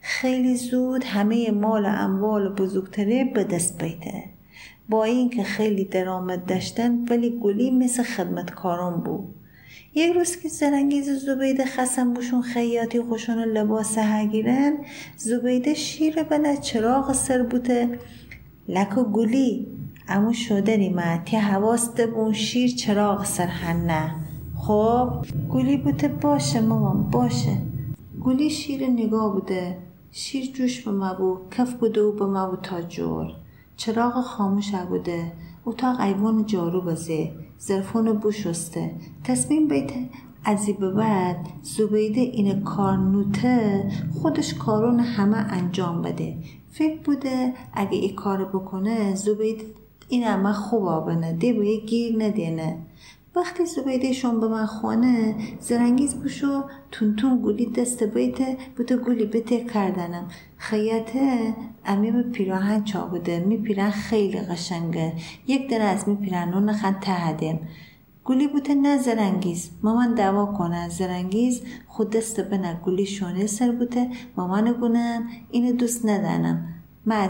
خیلی 0.00 0.56
زود 0.56 1.04
همه 1.04 1.50
مال 1.50 1.84
و 1.84 1.88
اموال 1.88 2.54
بزرگتره 2.54 3.24
به 3.24 3.44
دست 3.44 3.82
بیده 3.82 4.24
با 4.88 5.04
اینکه 5.04 5.42
خیلی 5.42 5.84
درآمد 5.84 6.46
داشتن 6.46 7.04
ولی 7.04 7.38
گلی 7.42 7.70
مثل 7.70 8.02
خدمتکاران 8.02 9.00
بود. 9.00 9.34
یک 9.94 10.12
روز 10.12 10.36
که 10.36 10.48
زرنگیز 10.48 11.10
زبیده 11.10 11.64
خسم 11.64 12.14
بوشون 12.14 12.42
خیاطی 12.42 13.00
خوشون 13.00 13.38
لباس 13.38 13.98
هگیرن 13.98 14.72
زبیده 15.16 15.74
شیر 15.74 16.22
بله 16.22 16.56
چراغ 16.56 17.12
سر 17.12 17.42
بوده 17.42 17.98
لکو 18.68 19.04
گلی 19.04 19.66
امو 20.08 20.32
شده 20.32 20.76
ریمه 20.76 21.22
تی 21.24 21.36
حواست 21.36 22.06
بون 22.06 22.32
شیر 22.32 22.70
چراغ 22.70 23.24
سر 23.24 23.46
هنه. 23.46 24.14
خب 24.56 25.24
گلی 25.50 25.76
بوده 25.76 26.08
باشه 26.08 26.60
مامان 26.60 27.10
باشه. 27.10 27.56
گلی 28.24 28.50
شیر 28.50 28.86
نگاه 28.86 29.32
بوده. 29.32 29.76
شیر 30.12 30.52
جوش 30.52 30.80
به 30.80 30.90
مبو 30.90 31.38
کف 31.50 31.74
بوده 31.74 32.02
و 32.02 32.12
به 32.12 32.26
مبو 32.26 32.56
تا 32.56 32.82
جور. 32.82 33.26
چراغ 33.76 34.20
خاموش 34.20 34.74
بوده. 34.74 35.32
اتاق 35.66 36.00
ایوان 36.00 36.46
جارو 36.46 36.80
بازه 36.80 37.30
زرفون 37.60 38.12
بوشسته 38.12 38.90
تصمیم 39.24 39.68
بیته 39.68 40.08
ازی 40.44 40.72
به 40.72 40.90
بعد 40.90 41.36
زبیده 41.62 42.20
این 42.20 42.64
کار 42.64 42.96
نوته 42.96 43.90
خودش 44.22 44.54
کارون 44.54 45.00
همه 45.00 45.36
انجام 45.36 46.02
بده. 46.02 46.36
فکر 46.70 47.02
بوده 47.02 47.54
اگه 47.72 47.98
این 47.98 48.16
کار 48.16 48.44
بکنه 48.44 49.14
زبیده 49.14 49.64
این 50.08 50.24
همه 50.24 50.52
خوب 50.52 50.84
آبنه. 50.84 51.32
باید 51.32 51.86
گیر 51.86 52.24
ندینه. 52.24 52.78
وقتی 53.40 53.66
زبیدهشون 53.66 54.40
به 54.40 54.48
من 54.48 54.66
خونه 54.66 55.34
زرنگیز 55.60 56.14
بوشو 56.14 56.64
تون 56.90 57.40
گولی 57.42 57.66
دست 57.66 58.02
بیته 58.02 58.56
بوده 58.76 58.96
گولی 58.96 59.26
بته 59.26 59.64
کردنم. 59.64 60.28
خیاته 60.56 61.54
امیم 61.84 62.22
پیراهن 62.22 62.84
چا 62.84 63.06
بوده 63.06 63.40
میپیرن 63.40 63.90
خیلی 63.90 64.40
قشنگه. 64.40 65.12
یک 65.46 65.70
در 65.70 65.82
از 65.82 66.08
میپیرن 66.08 66.54
اون 66.54 66.72
خند 66.72 67.00
تهدیم. 67.00 67.68
گولی 68.24 68.48
بوده 68.48 68.74
نه 68.74 68.98
زرنگیز. 68.98 69.70
مامان 69.82 70.14
دوا 70.14 70.46
کنه. 70.46 70.88
زرنگیز 70.88 71.62
خود 71.88 72.10
دست 72.10 72.40
بنه. 72.40 72.80
گولی 72.84 73.06
شونه 73.06 73.46
سر 73.46 73.70
بوده. 73.70 74.10
مامان 74.36 74.72
گونن. 74.72 75.28
اینو 75.50 75.72
دوست 75.72 76.06
ندنم 76.06 76.68
من 77.06 77.28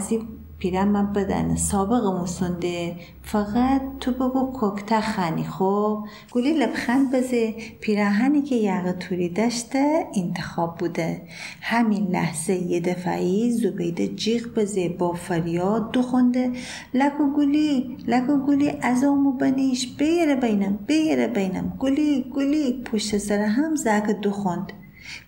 من 0.68 1.12
بدن. 1.12 1.56
سابق 1.56 2.04
موسونده 2.04 2.96
فقط 3.22 3.82
تو 4.00 4.12
بگو 4.12 4.52
کوکته 4.52 5.00
خانی 5.00 5.44
خب 5.44 6.04
گلی 6.32 6.52
لبخند 6.52 7.14
بزه. 7.14 7.54
پیراهنی 7.80 8.42
که 8.42 8.54
یقه 8.54 8.92
توری 8.92 9.28
داشته 9.28 10.06
انتخاب 10.16 10.78
بوده. 10.78 11.22
همین 11.60 12.06
لحظه 12.06 12.54
یه 12.54 12.80
دفعی 12.80 13.50
زبیده 13.50 14.08
جیغ 14.08 14.54
بزه 14.54 14.88
با 14.88 15.12
فریاد 15.12 15.92
دو 15.92 16.02
خونده 16.02 16.52
لکو 16.94 17.32
گلی 17.36 17.96
لکو 18.06 18.36
گلی 18.46 18.70
از 18.82 19.04
آمو 19.04 19.32
بنیش. 19.32 19.96
بیره 19.96 20.34
بینم 20.36 20.78
بیره 20.86 21.26
بینم. 21.26 21.76
گلی 21.78 22.30
گلی. 22.34 22.82
پشت 22.82 23.18
سر 23.18 23.38
هم 23.38 23.74
زک 23.76 24.10
دو 24.22 24.30
خوند 24.30 24.72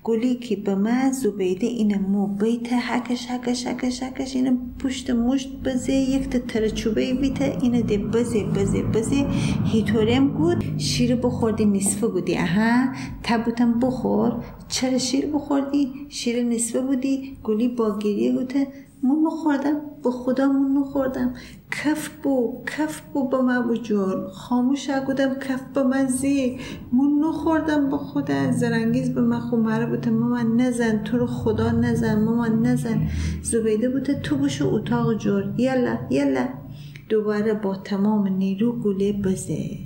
گلی 0.04 0.34
که 0.34 0.56
به 0.56 0.74
من 0.74 1.12
زبیده 1.12 1.66
این 1.66 1.98
مو 1.98 2.26
بیت 2.26 2.72
حکش 2.72 3.26
حکش 3.26 3.66
حکش 3.66 4.02
حکش 4.02 4.36
این 4.36 4.58
پشت 4.78 5.10
مشت 5.10 5.48
بزه 5.64 5.92
یک 5.92 6.28
تا 6.28 6.38
ترچوبه 6.38 7.14
بیته 7.14 7.58
این 7.62 7.80
ده 7.80 7.98
بزه 7.98 8.44
بزه 8.44 8.82
بزه. 8.82 9.26
هیتورم 9.64 10.28
گود. 10.28 10.78
شیر 10.78 11.16
بخوردی 11.16 11.64
نصفه 11.64 12.06
بودی. 12.06 12.36
اها. 12.36 12.92
تبوتم 13.22 13.80
بخور. 13.80 14.44
چرا 14.68 14.98
شیر 14.98 15.26
بخوردی؟ 15.26 15.92
شیر 16.08 16.42
نصفه 16.42 16.80
بودی. 16.80 17.36
گلی 17.44 17.68
با 17.68 17.98
گریه 17.98 18.32
گوته. 18.32 18.66
مون 19.02 19.30
خوردم 19.30 19.80
به 20.04 20.10
خدا 20.10 20.48
مون 20.52 20.84
خوردم. 20.84 21.34
کف 21.70 22.08
بو 22.08 22.62
کف 22.66 23.00
بو 23.00 23.28
با 23.28 23.42
من 23.42 23.62
بو 23.62 23.74
جون 23.74 24.28
خاموش 24.32 24.90
اگودم 24.90 25.34
کف 25.34 25.60
با 25.74 25.82
من 25.82 26.06
زی 26.06 26.58
مون 26.92 27.32
خوردم 27.32 27.90
با 27.90 27.98
خدا. 27.98 28.52
زرنگیز 28.52 29.14
به 29.14 29.20
من 29.20 29.40
خو 29.40 29.56
مره 29.56 29.86
بوده. 29.86 30.10
مامان 30.10 30.60
نزن 30.60 31.02
تو 31.04 31.18
رو 31.18 31.26
خدا 31.26 31.70
نزن 31.70 32.24
مامان 32.24 32.66
نزن. 32.66 33.08
زبیده 33.42 33.88
بوده 33.88 34.14
تو 34.14 34.36
بشو 34.36 34.74
اتاق 34.74 35.14
جور 35.14 35.54
یلا 35.56 35.98
یلا. 36.10 36.48
دوباره 37.08 37.54
با 37.54 37.76
تمام 37.76 38.28
نیرو 38.28 38.72
گوله 38.72 39.12
بزه. 39.12 39.78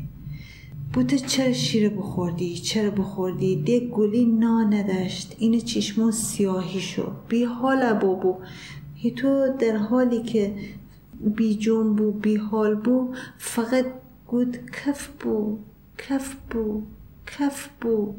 بوده 0.92 1.18
چرا 1.18 1.52
شیر 1.52 1.88
بخوردی؟ 1.88 2.55
چرا 2.55 2.90
بخوردی؟ 2.90 3.57
ده 3.57 3.81
گلی 3.81 4.24
نا 4.24 4.64
نداشت. 4.64 5.37
این 5.38 5.61
چشمون 5.61 6.11
سیاهی 6.11 6.81
شو 6.81 7.02
بی 7.29 7.44
حال 7.44 7.92
بابو 7.92 8.35
تو 9.11 9.49
در 9.59 9.77
حالی 9.77 10.23
که 10.23 10.55
بی 11.21 11.55
جون 11.55 11.97
بو 11.97 12.12
بی 12.12 12.37
حال 12.37 12.75
بو 12.75 13.14
فقط 13.38 13.87
گود 14.27 14.71
کف 14.71 15.07
بو 15.07 15.59
کف 15.99 16.35
بو 16.51 16.83
کف 17.27 17.69
بو. 17.81 18.14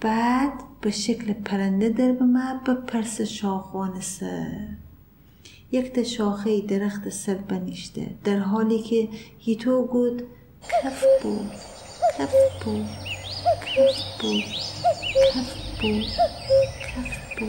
بعد 0.00 0.52
به 0.80 0.90
شکل 0.90 1.32
پرنده 1.32 1.88
در 1.88 2.12
به 2.12 2.24
ما 2.24 2.60
بپرس 2.66 3.20
شاخوانسه 3.20 4.68
یک 5.72 5.92
تا 5.92 6.02
شاخه 6.02 6.60
درخت 6.60 7.08
سر 7.08 7.34
بنیشته. 7.34 8.06
در 8.24 8.38
حالی 8.38 8.82
که 8.82 9.08
هیتو 9.38 9.82
گود 9.82 10.22
کف 10.82 11.04
بو 11.22 11.38
کف 12.18 12.34
بو 12.64 12.84
کف 13.78 13.92
بو 14.22 14.40
کف 15.34 15.54
بو 15.80 16.00
کف 16.80 17.38
بو 17.38 17.46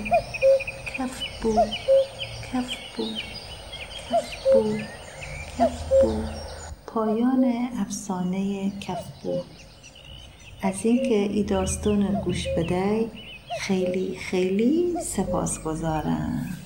کف 0.98 1.22
بو. 1.42 1.54
کف 2.54 2.72
بود 2.98 3.22
کف 4.10 4.54
بود 4.54 4.80
کف 5.58 5.84
بود 6.02 6.30
پایان 6.88 7.46
افسانه 7.80 8.72
کف 8.80 9.04
از 10.62 10.86
اینکه 10.86 11.16
ای 11.16 11.44
داستان 11.44 12.22
گوش 12.26 12.48
بدهی 12.58 13.12
خیلی 13.62 14.18
خیلی 14.18 14.96
سپاسگزارم. 15.04 16.58